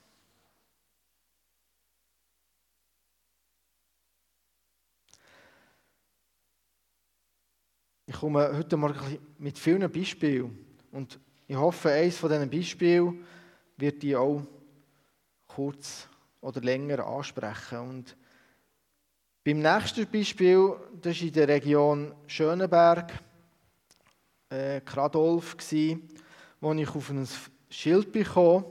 Ich 8.05 8.15
komme 8.15 8.57
heute 8.57 8.77
Morgen 8.77 9.19
mit 9.37 9.59
vielen 9.59 9.91
Beispielen 9.91 10.65
und 10.93 11.19
ich 11.47 11.55
hoffe, 11.55 11.91
eines 11.91 12.17
von 12.17 12.29
diesen 12.29 12.49
Beispielen 12.49 13.25
wird 13.77 14.03
die 14.03 14.15
auch 14.15 14.41
kurz 15.47 16.07
oder 16.41 16.61
länger 16.61 17.05
ansprechen. 17.05 17.79
Und 17.79 18.17
beim 19.43 19.59
nächsten 19.59 20.05
Beispiel, 20.07 20.75
das 21.01 21.15
ist 21.15 21.21
in 21.23 21.33
der 21.33 21.47
Region 21.47 22.13
Schöneberg, 22.27 23.13
äh, 24.49 24.81
Kradolf, 24.81 25.55
wo 26.59 26.73
ich 26.73 26.89
auf 26.89 27.09
ein 27.09 27.27
Schild 27.69 28.11
bekam, 28.11 28.65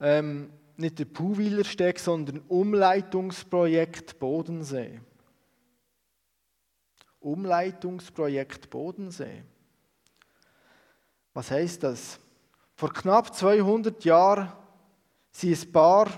ähm, 0.00 0.50
nicht 0.76 0.98
der 0.98 1.04
Puhwiler 1.04 1.64
Steg, 1.64 1.98
sondern 1.98 2.40
Umleitungsprojekt 2.48 4.18
Bodensee. 4.18 5.00
Umleitungsprojekt 7.20 8.68
Bodensee. 8.70 9.44
Was 11.34 11.50
heißt 11.50 11.82
das? 11.82 12.18
Vor 12.76 12.92
knapp 12.92 13.34
200 13.34 14.04
Jahren 14.04 14.52
sind 15.32 15.60
ein 15.60 15.72
paar 15.72 16.08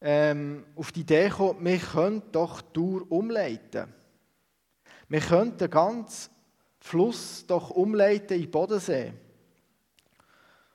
ähm, 0.00 0.64
auf 0.74 0.92
die 0.92 1.00
Idee 1.00 1.28
gekommen, 1.28 1.64
wir 1.64 1.78
könnten 1.78 2.32
doch 2.32 2.60
die 2.60 2.72
Tour 2.72 3.10
umleiten. 3.10 3.92
Wir 5.08 5.20
könnten 5.20 5.58
den 5.58 5.70
ganzen 5.70 6.30
Fluss 6.80 7.46
doch 7.46 7.70
umleiten 7.70 8.34
in 8.34 8.42
den 8.42 8.50
Bodensee. 8.50 9.12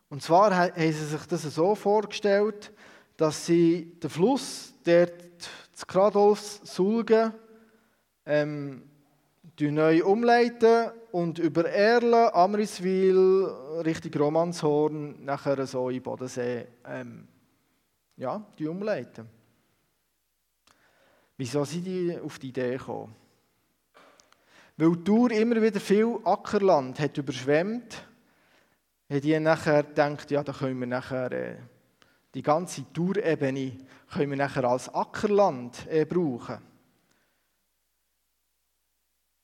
Und 0.09 0.23
zwar 0.23 0.55
haben 0.55 0.73
sie 0.75 0.91
sich 0.91 1.25
das 1.27 1.43
so 1.43 1.75
vorgestellt, 1.75 2.71
dass 3.17 3.45
sie 3.45 3.99
den 4.01 4.09
Fluss, 4.09 4.73
der 4.85 5.11
zu 5.73 5.85
Kradolfs 5.85 6.61
Sulgen, 6.63 7.33
ähm, 8.25 8.89
neu 9.61 10.03
umleiten 10.03 10.91
und 11.11 11.39
über 11.39 11.65
Erlen, 11.69 12.29
Amriswil, 12.33 13.45
Richtung 13.85 14.13
Romanshorn, 14.21 15.23
nachher 15.23 15.65
so 15.67 15.89
in 15.89 16.01
Bodensee 16.01 16.67
ähm, 16.85 17.27
ja, 18.15 18.45
die 18.57 18.67
umleiten. 18.67 19.27
Wieso 21.37 21.63
sind 21.63 21.85
die 21.85 22.17
auf 22.19 22.39
die 22.39 22.49
Idee 22.49 22.77
gekommen? 22.77 23.15
Weil 24.77 24.95
die 24.95 25.03
Tour 25.03 25.31
immer 25.31 25.61
wieder 25.61 25.79
viel 25.79 26.17
Ackerland 26.23 26.99
hat 26.99 27.17
überschwemmt, 27.17 28.01
hat 29.09 29.23
die 29.23 29.39
nachher 29.39 29.83
gedacht, 29.83 30.31
ja, 30.31 30.43
da 30.43 30.53
können 30.53 30.79
wir 30.79 30.87
nachher 30.87 31.31
äh, 31.31 31.55
die 32.33 32.41
ganze 32.41 32.85
Tourebene 32.93 33.77
können 34.11 34.31
wir 34.31 34.37
nachher 34.37 34.63
als 34.65 34.93
Ackerland 34.93 35.87
äh, 35.87 36.05
brauchen. 36.05 36.68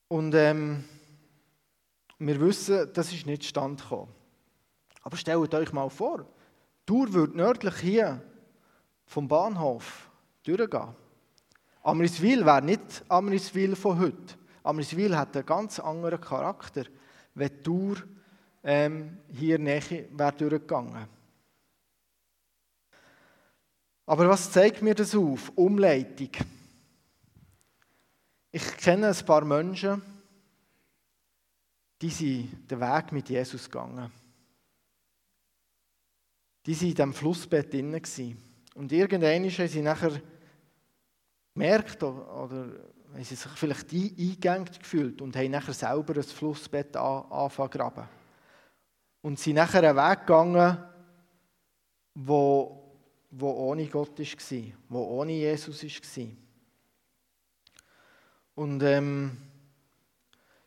Und 0.08 0.34
ähm, 0.34 0.84
wir 2.18 2.40
wissen, 2.40 2.90
das 2.92 3.12
ist 3.12 3.26
nicht 3.26 3.44
stand 3.44 3.82
gekommen. 3.82 4.12
Aber 5.02 5.16
stellt 5.16 5.54
euch 5.54 5.72
mal 5.72 5.90
vor, 5.90 6.26
Tour 6.84 7.12
würde 7.12 7.36
nördlich 7.36 7.76
hier 7.76 8.22
vom 9.04 9.28
Bahnhof 9.28 10.10
durchgehen. 10.44 10.94
Amriswil 11.82 12.44
wäre 12.44 12.62
nicht 12.62 13.04
Amriswil 13.08 13.76
von 13.76 13.98
heute. 13.98 14.34
Amriswil 14.62 15.16
hat 15.16 15.36
einen 15.36 15.46
ganz 15.46 15.78
anderen 15.78 16.20
Charakter, 16.20 16.84
wenn 17.34 17.62
Tour 17.62 17.96
ähm, 18.64 19.18
hier 19.32 19.58
näher 19.58 20.04
wäre 20.10 20.32
durchgegangen. 20.32 21.06
Aber 24.06 24.28
was 24.28 24.50
zeigt 24.50 24.82
mir 24.82 24.94
das 24.94 25.14
auf? 25.14 25.52
Umleitung. 25.56 26.30
Ich 28.52 28.76
kenne 28.76 29.08
ein 29.08 29.26
paar 29.26 29.44
Menschen, 29.44 30.02
die 32.00 32.10
sind 32.10 32.70
den 32.70 32.80
Weg 32.80 33.12
mit 33.12 33.28
Jesus 33.28 33.70
gegangen. 33.70 34.10
Die 36.64 36.74
waren 36.74 36.88
in 36.88 36.94
diesem 36.94 37.14
Flussbett 37.14 37.72
drin. 37.72 38.00
Und 38.74 38.92
irgendwann 38.92 39.44
haben 39.44 39.68
sie 39.68 39.82
nachher 39.82 40.20
gemerkt, 41.54 42.02
oder 42.02 42.68
haben 43.12 43.24
sie 43.24 43.34
sich 43.34 43.52
vielleicht 43.52 43.92
eingegangen 43.92 44.66
gefühlt 44.66 45.22
und 45.22 45.36
haben 45.36 45.50
nachher 45.50 45.72
selber 45.72 46.16
ein 46.16 46.22
Flussbett 46.22 46.96
angefangen 46.96 47.72
zu 47.72 47.78
graben. 47.78 48.08
Und 49.22 49.38
sind 49.38 49.54
nachher 49.54 49.82
einen 49.82 49.96
Weg 49.96 50.20
gegangen, 50.20 50.76
wo, 52.14 52.98
wo 53.30 53.50
ohne 53.50 53.86
Gott 53.86 54.18
war, 54.18 54.72
wo 54.88 54.98
ohne 55.20 55.32
Jesus 55.32 55.82
war. 55.82 56.26
Und 58.56 58.82
ähm, 58.82 59.36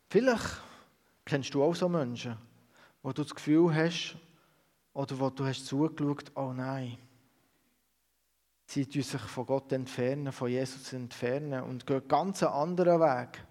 vielleicht 0.09 0.61
kennst 1.25 1.53
du 1.53 1.63
auch 1.63 1.75
so 1.75 1.89
Menschen, 1.89 2.37
wo 3.01 3.11
du 3.11 3.23
das 3.23 3.35
Gefühl 3.35 3.73
hast, 3.75 4.15
oder 4.93 5.19
wo 5.19 5.29
du 5.29 5.45
hast 5.45 5.65
zugeschaut, 5.65 6.31
oh 6.35 6.53
nein, 6.53 6.97
sie 8.65 8.85
tun 8.85 9.01
sich 9.01 9.21
von 9.21 9.45
Gott 9.45 9.71
entfernen, 9.71 10.31
von 10.31 10.49
Jesus 10.49 10.93
entfernen 10.93 11.63
und 11.63 11.87
gehen 11.87 12.07
ganz 12.07 12.43
einen 12.43 12.53
anderen 12.53 12.99
Weg. 12.99 13.43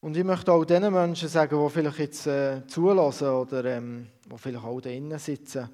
Und 0.00 0.16
ich 0.16 0.24
möchte 0.24 0.52
auch 0.52 0.64
den 0.64 0.92
Menschen 0.92 1.28
sagen, 1.28 1.62
die 1.62 1.70
vielleicht 1.70 1.98
jetzt 1.98 2.26
äh, 2.26 2.66
zulassen 2.66 3.28
oder 3.28 3.64
ähm, 3.64 4.08
die 4.26 4.38
vielleicht 4.38 4.64
auch 4.64 4.80
da 4.80 4.88
drinnen 4.88 5.18
sitzen, 5.18 5.68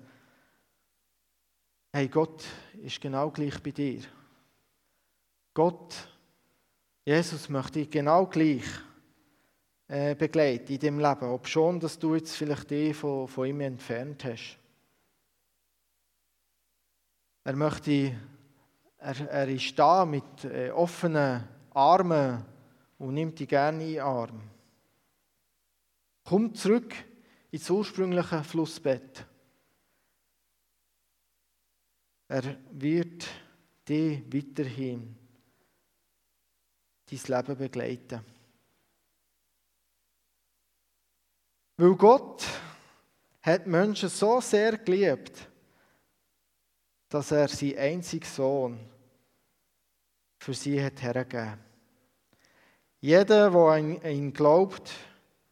hey, 1.92 2.08
Gott 2.08 2.44
ist 2.82 3.00
genau 3.00 3.30
gleich 3.30 3.60
bei 3.62 3.70
dir. 3.70 4.02
Gott, 5.56 6.06
Jesus 7.02 7.48
möchte 7.48 7.78
dich 7.78 7.88
genau 7.90 8.26
gleich 8.26 8.66
äh, 9.88 10.14
begleiten 10.14 10.74
in 10.74 10.78
deinem 10.78 10.98
Leben, 10.98 11.30
ob 11.30 11.48
schon, 11.48 11.80
dass 11.80 11.98
du 11.98 12.14
jetzt 12.14 12.36
vielleicht 12.36 12.70
dich 12.70 12.94
von, 12.94 13.26
von 13.26 13.46
ihm 13.46 13.62
entfernt 13.62 14.22
hast. 14.26 14.58
Er 17.42 17.56
möchte, 17.56 18.14
er, 18.98 19.30
er 19.30 19.48
ist 19.48 19.78
da 19.78 20.04
mit 20.04 20.44
äh, 20.44 20.68
offenen 20.72 21.48
Armen 21.70 22.44
und 22.98 23.14
nimmt 23.14 23.40
dich 23.40 23.48
gerne 23.48 23.82
in 23.82 23.92
den 23.94 24.02
Arm. 24.02 24.42
Komm 26.22 26.54
zurück 26.54 26.94
ins 27.50 27.70
ursprüngliche 27.70 28.44
Flussbett. 28.44 29.24
Er 32.28 32.58
wird 32.72 33.26
dich 33.88 34.22
weiterhin 34.30 35.16
dein 37.10 37.20
Leben 37.26 37.56
begleiten. 37.56 38.20
Weil 41.76 41.94
Gott 41.94 42.44
hat 43.42 43.66
Menschen 43.66 44.08
so 44.08 44.40
sehr 44.40 44.78
geliebt, 44.78 45.48
dass 47.08 47.30
er 47.30 47.48
seinen 47.48 47.78
einzigen 47.78 48.26
Sohn 48.26 48.80
für 50.38 50.54
sie 50.54 50.82
hat 50.82 51.00
hergegeben. 51.02 51.58
Jeder, 53.00 53.50
der 53.50 53.60
an 53.60 54.02
ihn 54.02 54.32
glaubt, 54.32 54.92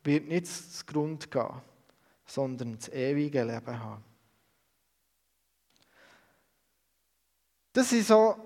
wird 0.02 0.26
nicht 0.28 0.46
zugrunde 0.46 1.26
gehen, 1.28 1.62
sondern 2.26 2.76
das 2.76 2.88
ewige 2.88 3.44
Leben 3.44 3.78
haben. 3.78 4.04
Das 7.72 7.92
waren 7.92 8.02
so 8.02 8.36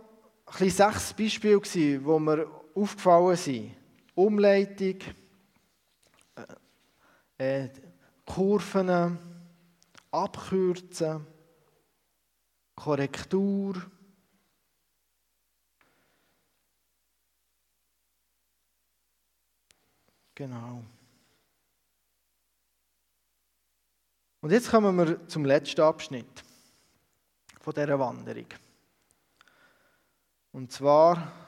sechs 0.69 1.13
Beispiele, 1.15 2.05
wo 2.05 2.19
wir 2.19 2.58
aufgefallen 2.83 3.37
sind. 3.37 3.77
Umleitung, 4.15 4.99
äh, 7.39 7.65
äh, 7.65 7.69
Kurven, 8.25 9.19
Abkürzen, 10.11 11.27
Korrektur. 12.75 13.91
Genau. 20.35 20.85
Und 24.41 24.53
jetzt 24.53 24.71
kommen 24.71 24.97
wir 24.97 25.27
zum 25.27 25.45
letzten 25.45 25.81
Abschnitt 25.81 26.45
von 27.61 27.75
dieser 27.75 27.99
Wanderung. 27.99 28.47
Und 30.53 30.71
zwar 30.71 31.48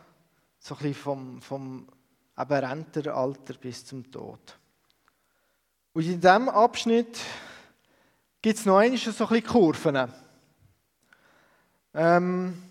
so 0.60 0.74
ein 0.74 0.78
bisschen 0.78 0.94
vom, 0.94 1.42
vom 1.42 1.88
Rentenalter 2.36 3.54
bis 3.54 3.84
zum 3.84 4.08
Tod. 4.10 4.56
Und 5.92 6.04
in 6.04 6.20
diesem 6.20 6.48
Abschnitt 6.48 7.18
gibt 8.40 8.58
es 8.58 8.64
noch 8.64 8.78
einmal 8.78 8.96
so 8.96 9.10
ein 9.10 9.28
bisschen 9.28 9.46
Kurven. 9.46 10.12
Ähm, 11.92 12.62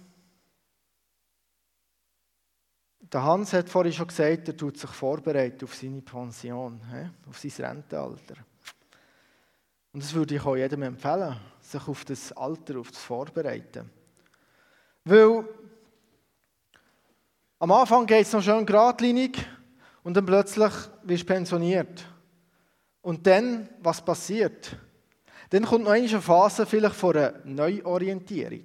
Der 3.12 3.24
Hans 3.24 3.54
hat 3.54 3.70
vorhin 3.70 3.92
schon 3.92 4.08
gesagt, 4.08 4.48
er 4.48 4.56
tut 4.56 4.78
sich 4.78 4.90
vorbereiten 4.92 5.66
auf 5.66 5.74
seine 5.74 6.02
Pension, 6.02 6.80
auf 7.28 7.40
sein 7.40 7.66
Rentenalter. 7.66 8.36
Und 9.92 10.04
das 10.04 10.14
würde 10.14 10.36
ich 10.36 10.46
auch 10.46 10.56
jedem 10.56 10.84
empfehlen, 10.84 11.36
sich 11.60 11.88
auf 11.88 12.06
das 12.06 12.32
Alter 12.34 12.78
auf 12.78 12.92
das 12.92 13.02
vorbereiten. 13.02 13.90
Weil 15.06 15.44
am 17.60 17.72
Anfang 17.72 18.06
geht 18.06 18.26
es 18.26 18.34
noch 18.34 18.42
schön 18.42 18.66
geradlinig 18.66 19.38
und 20.04 20.16
dann 20.16 20.26
plötzlich 20.26 20.72
wirst 21.04 21.24
du 21.24 21.28
pensioniert. 21.28 22.06
Und 23.02 23.28
dann, 23.28 23.70
was 23.82 24.04
passiert? 24.04 24.78
Dann 25.50 25.66
kommt 25.66 25.84
noch 25.84 25.92
eine 25.92 26.08
Phase 26.22 26.66
vielleicht 26.66 26.96
von 26.96 27.18
einer 27.18 27.34
Neuorientierung. 27.44 28.64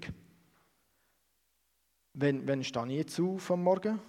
Wenn, 2.13 2.47
wenn 2.47 2.63
stehe 2.63 2.87
ich 2.87 2.93
jetzt 2.99 3.21
auf 3.21 3.51
am 3.51 3.65
Morgen? 3.65 4.01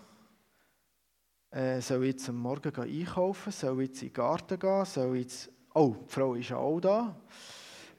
Äh, 1.50 1.82
soll 1.82 2.04
ich 2.04 2.12
jetzt 2.12 2.30
am 2.30 2.38
Morgen 2.38 2.72
einkaufen? 2.76 3.52
Soll 3.52 3.82
ich 3.82 3.90
jetzt 3.90 4.02
in 4.04 4.10
den 4.10 4.14
Garten 4.14 4.60
gehen? 4.60 4.86
Soll 4.86 5.16
ich 5.18 5.24
jetzt... 5.24 5.50
Oh, 5.74 5.96
die 6.06 6.14
Frau 6.14 6.36
ist 6.36 6.52
auch 6.52 6.80
da. 6.80 7.16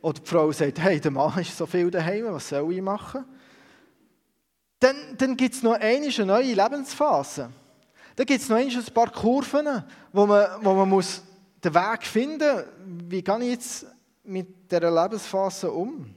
Oder 0.03 0.21
die 0.21 0.29
Frau 0.29 0.53
sagt, 0.53 0.79
hey, 0.79 1.01
der 1.01 1.11
Mann 1.11 1.39
ist 1.41 1.57
so 1.57 1.67
viel 1.67 1.91
daheim, 1.91 2.27
was 2.27 2.49
soll 2.49 2.73
ich 2.73 2.81
machen? 2.81 3.25
Dann, 4.79 5.17
dann 5.17 5.37
gibt 5.37 5.55
es 5.55 5.63
noch 5.63 5.75
eine 5.75 6.27
neue 6.27 6.55
Lebensphase. 6.55 7.51
Dann 8.15 8.27
gibt 8.27 8.43
es 8.43 8.49
noch 8.49 8.57
ein 8.57 8.95
paar 8.95 9.11
Kurven, 9.11 9.85
wo 10.13 10.27
man, 10.27 10.65
wo 10.65 10.75
man 10.75 10.89
muss 10.89 11.23
den 11.63 11.75
Weg 11.75 12.07
finden 12.07 12.57
muss, 12.57 13.11
wie 13.11 13.23
gehe 13.23 13.39
ich 13.41 13.51
jetzt 13.51 13.87
mit 14.25 14.71
dieser 14.71 14.91
Lebensphase 14.91 15.71
um? 15.71 16.15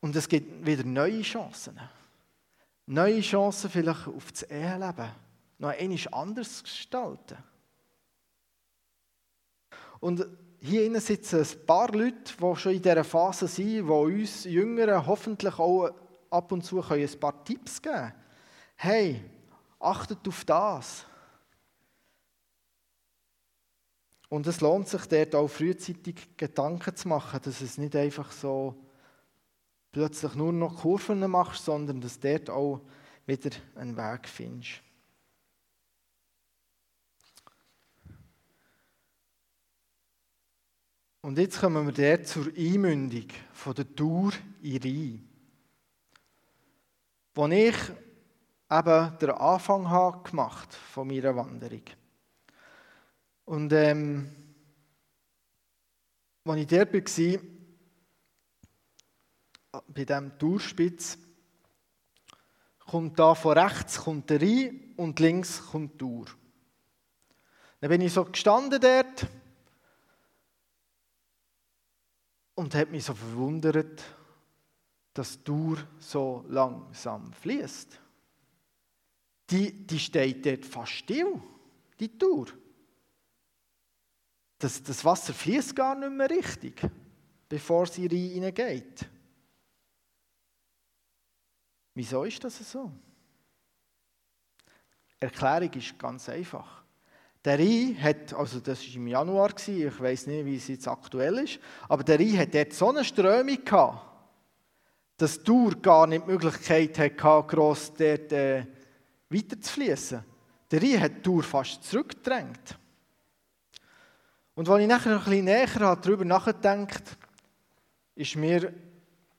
Und 0.00 0.14
es 0.14 0.28
gibt 0.28 0.64
wieder 0.64 0.84
neue 0.84 1.22
Chancen. 1.22 1.80
Neue 2.86 3.20
Chancen 3.20 3.70
vielleicht 3.70 4.06
auf 4.06 4.30
das 4.30 4.42
Eheleben. 4.42 5.10
Noch 5.58 5.70
einmal 5.70 5.98
anders 6.12 6.62
gestalten. 6.62 7.36
Und 9.98 10.24
hier 10.60 10.84
innen 10.84 11.00
sitzen 11.00 11.40
ein 11.40 11.66
paar 11.66 11.92
Leute, 11.92 12.34
die 12.40 12.56
schon 12.56 12.72
in 12.72 12.82
dieser 12.82 13.04
Phase 13.04 13.46
sind, 13.46 13.66
die 13.66 13.80
uns 13.82 14.44
Jüngeren 14.44 15.06
hoffentlich 15.06 15.58
auch 15.58 15.90
ab 16.30 16.52
und 16.52 16.64
zu 16.64 16.82
ein 16.82 17.20
paar 17.20 17.44
Tipps 17.44 17.80
geben 17.80 17.94
können. 17.94 18.12
Hey, 18.76 19.22
achtet 19.78 20.26
auf 20.26 20.44
das. 20.44 21.06
Und 24.28 24.46
es 24.46 24.60
lohnt 24.60 24.88
sich 24.88 25.06
dort 25.06 25.34
auch 25.34 25.48
frühzeitig 25.48 26.36
Gedanken 26.36 26.96
zu 26.96 27.08
machen, 27.08 27.40
dass 27.42 27.60
es 27.60 27.78
nicht 27.78 27.94
einfach 27.94 28.32
so 28.32 28.74
plötzlich 29.92 30.34
nur 30.34 30.52
noch 30.52 30.82
Kurven 30.82 31.20
machst, 31.30 31.64
sondern 31.64 32.00
dass 32.00 32.18
dort 32.18 32.50
auch 32.50 32.80
wieder 33.24 33.50
einen 33.76 33.96
Weg 33.96 34.28
findest. 34.28 34.82
Und 41.26 41.38
jetzt 41.38 41.58
kommen 41.58 41.84
wir 41.86 42.16
dort 42.16 42.28
zur 42.28 42.46
Einmündung 42.56 43.26
von 43.52 43.74
der 43.74 43.96
Tour 43.96 44.32
in 44.62 44.80
Rhein. 44.80 45.28
Wo 47.34 47.48
ich 47.48 47.74
eben 48.70 49.18
den 49.18 49.30
Anfang 49.30 49.90
habe 49.90 50.22
gemacht 50.22 50.72
von 50.72 51.08
meiner 51.08 51.34
Wanderung. 51.34 51.82
Und 53.44 53.72
ähm, 53.72 54.30
als 56.44 56.60
ich 56.60 56.66
dort 56.68 56.94
war, 56.94 57.40
bei 59.88 60.04
diesem 60.04 60.38
Tourspitz, 60.38 61.18
kommt 62.86 63.18
da 63.18 63.34
von 63.34 63.58
rechts 63.58 63.98
kommt 63.98 64.30
der 64.30 64.40
Rhein 64.40 64.94
und 64.96 65.18
links 65.18 65.60
kommt 65.72 65.94
die 65.94 65.98
Tour. 65.98 66.26
Dann 67.80 67.90
bin 67.90 68.00
ich 68.00 68.12
so 68.12 68.24
gestanden 68.24 68.80
dort 68.80 69.26
und 72.56 72.74
habe 72.74 72.90
mich 72.90 73.04
so 73.04 73.14
verwundert, 73.14 74.02
dass 75.14 75.38
die 75.38 75.44
Tour 75.44 75.78
so 75.98 76.44
langsam 76.48 77.32
fließt. 77.32 78.00
Die, 79.50 79.86
die 79.86 79.98
steht 79.98 80.44
dort 80.44 80.64
fast 80.64 80.92
still, 80.92 81.40
die 82.00 82.18
Tour. 82.18 82.48
Das, 84.58 84.82
das 84.82 85.04
Wasser 85.04 85.32
fließt 85.32 85.76
gar 85.76 85.94
nicht 85.94 86.10
mehr 86.10 86.28
richtig, 86.28 86.82
bevor 87.48 87.86
sie 87.86 88.06
reingeht. 88.06 89.06
Wieso 91.94 92.24
ist 92.24 92.42
das 92.42 92.58
so? 92.70 92.90
Erklärung 95.20 95.72
ist 95.74 95.98
ganz 95.98 96.28
einfach. 96.28 96.75
Der 97.46 97.60
Rhein 97.60 97.96
hat, 98.02 98.34
also 98.34 98.58
das 98.58 98.84
war 98.84 98.94
im 98.96 99.06
Januar, 99.06 99.54
ich 99.56 100.00
weiß 100.00 100.26
nicht, 100.26 100.44
wie 100.44 100.56
es 100.56 100.66
jetzt 100.66 100.88
aktuell 100.88 101.38
ist, 101.38 101.60
aber 101.88 102.02
der 102.02 102.18
Rhein 102.18 102.38
hat 102.38 102.52
dort 102.52 102.72
so 102.72 102.88
eine 102.88 103.04
Strömung 103.04 103.64
gehabt, 103.64 104.04
dass 105.16 105.44
Tour 105.44 105.76
gar 105.76 106.08
nicht 106.08 106.26
die 106.26 106.32
Möglichkeit 106.32 106.98
hatte, 106.98 107.46
gross 107.46 107.92
dort 107.96 108.32
äh, 108.32 108.66
weiter 109.30 109.60
zu 109.60 109.72
fließen. 109.72 110.24
Der 110.72 110.82
Rhein 110.82 111.00
hat 111.00 111.22
Tour 111.22 111.44
fast 111.44 111.84
zurückgedrängt. 111.84 112.76
Und 114.56 114.68
als 114.68 114.82
ich 114.82 114.88
nachher 114.88 115.12
ein 115.12 115.24
bisschen 115.24 115.44
näher 115.44 115.96
darüber 116.02 116.24
nachgedacht 116.24 117.16
ist 118.16 118.34
mir 118.34 118.72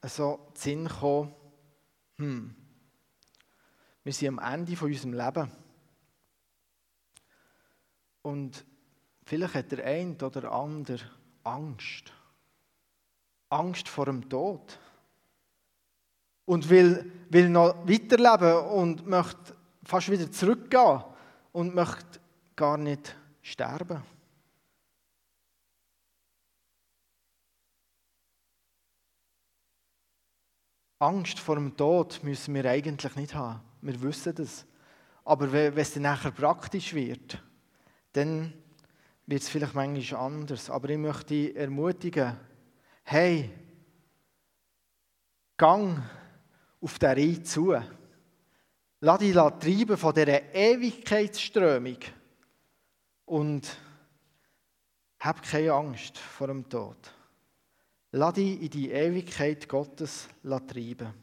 so 0.03 0.47
der 0.55 0.61
Sinn 0.61 0.87
gekommen, 0.87 1.35
hm, 2.19 2.55
wir 4.05 4.13
sind 4.13 4.39
am 4.39 4.53
Ende 4.53 4.77
von 4.77 4.87
unserem 4.87 5.11
Leben. 5.11 5.66
Und 8.27 8.65
vielleicht 9.23 9.53
hat 9.53 9.71
der 9.71 9.85
eine 9.85 10.17
oder 10.21 10.51
andere 10.51 10.99
Angst. 11.45 12.11
Angst 13.47 13.87
vor 13.87 14.07
dem 14.07 14.27
Tod. 14.27 14.77
Und 16.43 16.69
will, 16.69 17.09
will 17.29 17.47
noch 17.47 17.87
weiterleben 17.87 18.67
und 18.71 19.07
möchte 19.07 19.55
fast 19.81 20.11
wieder 20.11 20.29
zurückgehen 20.29 21.05
und 21.53 21.73
möchte 21.73 22.19
gar 22.57 22.77
nicht 22.77 23.15
sterben. 23.41 24.03
Angst 30.99 31.39
vor 31.39 31.55
dem 31.55 31.77
Tod 31.77 32.21
müssen 32.23 32.53
wir 32.55 32.65
eigentlich 32.65 33.15
nicht 33.15 33.35
haben. 33.35 33.61
Wir 33.81 34.01
wissen 34.01 34.35
das. 34.35 34.65
Aber 35.23 35.49
wenn 35.49 35.77
es 35.77 35.93
dann 35.93 36.03
nachher 36.03 36.31
praktisch 36.31 36.93
wird, 36.93 37.41
dann 38.17 38.51
wird 39.27 39.43
es 39.43 39.49
vielleicht 39.49 39.75
manchmal 39.75 40.21
anders. 40.21 40.69
Aber 40.69 40.89
ich 40.89 40.97
möchte 40.97 41.25
dich 41.25 41.55
ermutigen, 41.55 42.35
hey, 43.03 43.49
gang 45.55 46.01
auf 46.81 46.97
den 46.97 47.09
Rhein 47.09 47.45
zu. 47.45 47.75
Lass 48.99 49.19
dich 49.19 49.35
treiben 49.35 49.97
von 49.97 50.13
dieser 50.15 50.53
Ewigkeitsströmung 50.53 51.97
und 53.25 53.77
hab 55.19 55.43
keine 55.43 55.73
Angst 55.73 56.17
vor 56.17 56.47
dem 56.47 56.67
Tod. 56.67 56.97
Lass 58.11 58.33
dich 58.33 58.61
in 58.61 58.69
die 58.69 58.89
Ewigkeit 58.89 59.69
Gottes 59.69 60.27
treiben. 60.43 61.13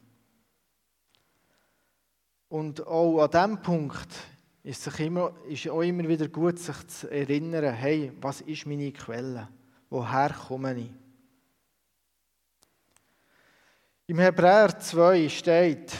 Und 2.47 2.85
auch 2.87 3.23
an 3.23 3.31
diesem 3.31 3.61
Punkt 3.61 4.34
ist 4.65 4.87
es 4.87 4.99
immer, 4.99 5.31
ist 5.47 5.69
auch 5.69 5.81
immer 5.81 6.07
wieder 6.07 6.27
gut, 6.27 6.57
sich 6.57 6.87
zu 6.87 7.07
erinnern, 7.11 7.71
hey, 7.75 8.11
was 8.19 8.41
ist 8.41 8.65
meine 8.65 8.91
Quelle? 8.91 9.47
Woher 9.91 10.33
komme 10.33 10.79
ich? 10.79 10.91
Im 14.07 14.17
Hebräer 14.17 14.79
2 14.79 15.29
steht, 15.29 15.93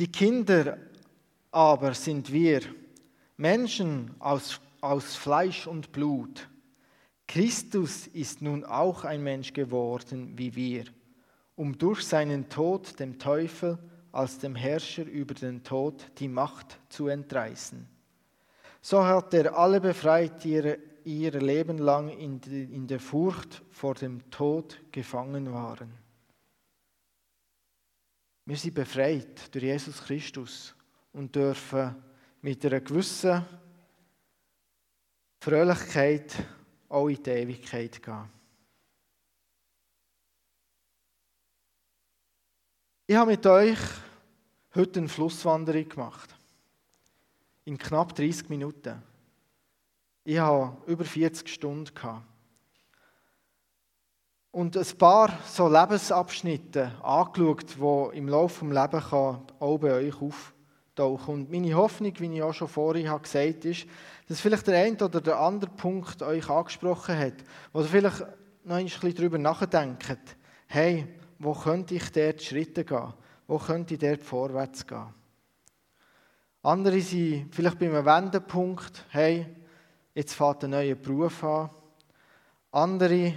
die 0.00 0.10
Kinder 0.10 0.76
aber 1.52 1.94
sind 1.94 2.32
wir, 2.32 2.62
Menschen 3.36 4.16
aus, 4.18 4.60
aus 4.80 5.14
Fleisch 5.14 5.68
und 5.68 5.92
Blut. 5.92 6.48
Christus 7.28 8.08
ist 8.08 8.42
nun 8.42 8.64
auch 8.64 9.04
ein 9.04 9.22
Mensch 9.22 9.52
geworden 9.52 10.32
wie 10.36 10.56
wir, 10.56 10.86
um 11.54 11.78
durch 11.78 12.02
seinen 12.02 12.48
Tod 12.48 12.98
dem 12.98 13.20
Teufel 13.20 13.78
als 14.12 14.38
dem 14.38 14.54
Herrscher 14.54 15.04
über 15.04 15.34
den 15.34 15.62
Tod 15.62 16.10
die 16.18 16.28
Macht 16.28 16.78
zu 16.88 17.08
entreißen. 17.08 17.86
So 18.80 19.04
hat 19.04 19.34
er 19.34 19.56
alle 19.56 19.80
befreit, 19.80 20.44
die 20.44 20.76
ihr, 21.04 21.32
Leben 21.32 21.78
lang 21.78 22.10
in, 22.10 22.40
in 22.40 22.86
der 22.86 23.00
Furcht 23.00 23.62
vor 23.70 23.94
dem 23.94 24.30
Tod 24.30 24.78
gefangen 24.92 25.52
waren. 25.52 25.92
Wir 28.44 28.56
sind 28.56 28.74
befreit 28.74 29.54
durch 29.54 29.64
Jesus 29.64 30.02
Christus 30.04 30.74
und 31.12 31.34
dürfen 31.34 31.94
mit 32.40 32.64
einer 32.64 32.80
gewissen 32.80 33.44
Fröhlichkeit 35.40 36.34
auch 36.88 37.08
in 37.08 37.22
die 37.22 37.30
Ewigkeit 37.30 38.02
gehen. 38.02 38.37
Ich 43.10 43.16
habe 43.16 43.30
mit 43.30 43.46
euch 43.46 43.78
heute 44.74 44.98
eine 44.98 45.08
Flusswanderung 45.08 45.88
gemacht. 45.88 46.28
In 47.64 47.78
knapp 47.78 48.14
30 48.14 48.50
Minuten. 48.50 49.02
Ich 50.24 50.38
habe 50.38 50.76
über 50.84 51.06
40 51.06 51.48
Stunden 51.48 51.94
gehabt. 51.94 52.26
Und 54.50 54.76
ein 54.76 54.98
paar 54.98 55.38
so 55.46 55.68
Lebensabschnitte 55.68 57.02
angeschaut, 57.02 57.76
die 57.78 58.18
im 58.18 58.28
Laufe 58.28 58.66
des 58.66 58.74
Lebens 58.74 59.12
auch 59.14 59.78
bei 59.78 59.92
euch 59.94 60.14
auftauchen. 60.20 61.34
Und 61.34 61.50
meine 61.50 61.72
Hoffnung, 61.72 62.12
wie 62.18 62.36
ich 62.36 62.42
auch 62.42 62.52
schon 62.52 62.68
vorhin 62.68 63.06
gesagt 63.06 63.24
habe, 63.32 63.68
ist, 63.70 63.86
dass 64.28 64.38
vielleicht 64.38 64.66
der 64.66 64.84
eine 64.84 65.02
oder 65.02 65.22
der 65.22 65.40
andere 65.40 65.70
Punkt 65.70 66.20
euch 66.20 66.50
angesprochen 66.50 67.18
hat, 67.18 67.36
wo 67.72 67.80
ihr 67.80 67.86
vielleicht 67.86 68.20
noch 68.64 68.76
ein 68.76 68.84
bisschen 68.84 69.14
darüber 69.14 69.38
nachdenkt, 69.38 70.14
hey, 70.66 71.06
wo 71.38 71.54
könnte 71.54 71.94
ich 71.94 72.10
dort 72.10 72.42
Schritte 72.42 72.84
gehen? 72.84 73.12
Wo 73.46 73.58
könnte 73.58 73.94
ich 73.94 74.00
dort 74.00 74.22
vorwärts 74.22 74.86
gehen? 74.86 75.14
Andere 76.62 77.00
sind 77.00 77.54
vielleicht 77.54 77.78
bei 77.78 77.86
einem 77.86 78.04
Wendepunkt, 78.04 79.04
hey, 79.10 79.46
jetzt 80.14 80.34
fährt 80.34 80.64
ein 80.64 80.70
neuer 80.70 80.96
Beruf 80.96 81.44
an. 81.44 81.70
Andere, 82.72 83.34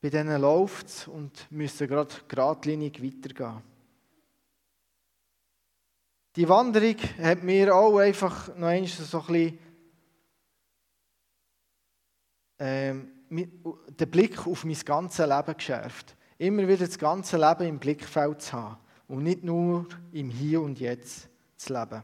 bei 0.00 0.10
denen 0.10 0.40
läuft 0.40 0.86
es 0.86 1.08
und 1.08 1.50
müssen 1.50 1.88
gerade 1.88 2.14
geradlinig 2.28 3.02
weitergehen. 3.02 3.62
Die 6.36 6.48
Wanderung 6.48 6.96
hat 7.20 7.42
mir 7.42 7.74
auch 7.74 7.98
einfach 7.98 8.54
noch 8.54 8.68
ein 8.68 8.82
bisschen 8.82 9.58
ähm, 12.60 13.10
den 13.30 14.10
Blick 14.10 14.46
auf 14.46 14.64
mein 14.64 14.78
ganzes 14.84 15.26
Leben 15.26 15.56
geschärft. 15.56 16.17
Immer 16.38 16.68
wieder 16.68 16.86
das 16.86 16.98
ganze 16.98 17.36
Leben 17.36 17.68
im 17.68 17.78
Blickfeld 17.78 18.40
zu 18.42 18.52
haben 18.52 18.78
und 19.08 19.24
nicht 19.24 19.42
nur 19.42 19.86
im 20.12 20.30
Hier 20.30 20.62
und 20.62 20.78
Jetzt 20.78 21.28
zu 21.56 21.72
leben. 21.72 22.02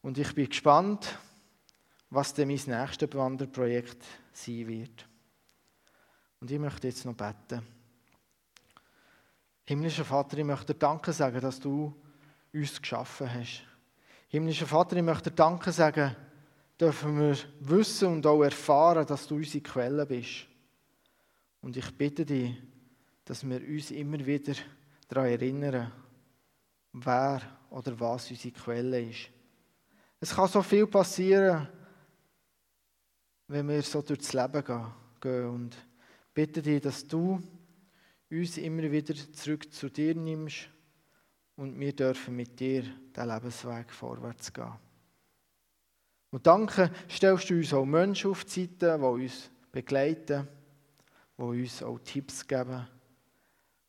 Und 0.00 0.18
ich 0.18 0.34
bin 0.34 0.48
gespannt, 0.48 1.18
was 2.10 2.32
denn 2.32 2.48
mein 2.48 2.60
nächstes 2.66 3.12
Wanderprojekt 3.14 4.04
sein 4.32 4.68
wird. 4.68 5.08
Und 6.40 6.50
ich 6.50 6.58
möchte 6.58 6.86
jetzt 6.86 7.04
noch 7.04 7.14
beten. 7.14 7.66
Himmlischer 9.64 10.04
Vater, 10.04 10.36
ich 10.36 10.44
möchte 10.44 10.74
dir 10.74 10.78
Danke 10.78 11.12
sagen, 11.12 11.40
dass 11.40 11.58
du 11.58 11.94
uns 12.52 12.80
geschaffen 12.80 13.32
hast. 13.32 13.62
Himmlischer 14.28 14.66
Vater, 14.66 14.96
ich 14.96 15.02
möchte 15.02 15.30
dir 15.30 15.36
Danke 15.36 15.72
sagen, 15.72 16.14
dürfen 16.78 17.18
wir 17.18 17.36
wissen 17.60 18.08
und 18.08 18.26
auch 18.26 18.42
erfahren, 18.42 19.06
dass 19.06 19.26
du 19.26 19.36
unsere 19.36 19.62
Quelle 19.62 20.04
bist. 20.04 20.46
Und 21.64 21.78
ich 21.78 21.96
bitte 21.96 22.26
dich, 22.26 22.54
dass 23.24 23.42
wir 23.48 23.58
uns 23.58 23.90
immer 23.90 24.18
wieder 24.26 24.52
daran 25.08 25.30
erinnern, 25.30 25.90
wer 26.92 27.40
oder 27.70 27.98
was 27.98 28.30
unsere 28.30 28.52
Quelle 28.52 29.00
ist. 29.00 29.30
Es 30.20 30.34
kann 30.34 30.46
so 30.46 30.60
viel 30.60 30.86
passieren, 30.86 31.66
wenn 33.48 33.66
wir 33.66 33.80
so 33.80 34.02
durchs 34.02 34.34
Leben 34.34 34.62
gehen. 35.22 35.48
Und 35.48 35.74
bitte 36.34 36.60
dich, 36.60 36.82
dass 36.82 37.06
du 37.06 37.40
uns 38.30 38.58
immer 38.58 38.82
wieder 38.92 39.14
zurück 39.32 39.72
zu 39.72 39.88
dir 39.88 40.14
nimmst 40.14 40.68
und 41.56 41.80
wir 41.80 41.96
dürfen 41.96 42.36
mit 42.36 42.60
dir 42.60 42.82
den 43.16 43.26
Lebensweg 43.26 43.90
vorwärts 43.90 44.52
gehen. 44.52 44.74
Und 46.30 46.46
danke 46.46 46.90
stellst 47.08 47.48
du 47.48 47.54
uns 47.54 47.72
auch 47.72 47.86
Menschen 47.86 48.32
auf 48.32 48.44
die 48.44 48.66
Seite, 48.66 48.98
die 48.98 49.02
uns 49.02 49.50
begleiten, 49.72 50.46
die 51.38 51.42
uns 51.42 51.82
auch 51.82 51.98
Tipps 51.98 52.46
geben, 52.46 52.86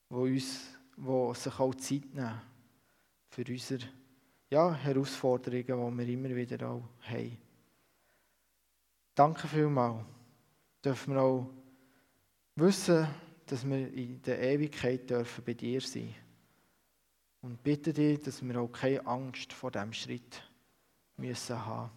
die, 0.10 0.16
uns, 0.16 0.78
die 0.98 1.34
sich 1.36 1.60
auch 1.60 1.76
Zeit 1.76 2.14
nehmen 2.14 2.42
für 3.30 3.44
unsere 3.48 3.84
ja, 4.50 4.74
Herausforderungen, 4.74 5.98
die 5.98 6.06
wir 6.06 6.14
immer 6.14 6.36
wieder 6.36 6.70
auch 6.70 6.84
haben. 7.02 7.38
Danke 9.14 9.48
vielmals. 9.48 10.06
Dürfen 10.84 11.14
wir 11.14 11.22
auch 11.22 11.50
wissen, 12.56 13.08
dass 13.46 13.68
wir 13.68 13.92
in 13.94 14.22
der 14.22 14.42
Ewigkeit 14.42 15.10
dürfen 15.10 15.44
bei 15.44 15.54
dir 15.54 15.82
sein 15.82 16.14
Und 17.42 17.64
bitte 17.64 17.94
dich, 17.94 18.22
dass 18.22 18.44
wir 18.44 18.60
auch 18.60 18.72
keine 18.72 19.06
Angst 19.06 19.54
vor 19.54 19.72
diesem 19.72 19.94
Schritt 19.94 20.44
müssen 21.18 21.66
haben 21.66 21.92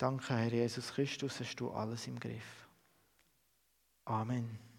Danke, 0.00 0.34
Herr 0.34 0.50
Jesus 0.50 0.94
Christus, 0.94 1.40
hast 1.40 1.56
du 1.56 1.70
alles 1.72 2.06
im 2.06 2.18
Griff. 2.18 2.59
Amen. 4.10 4.69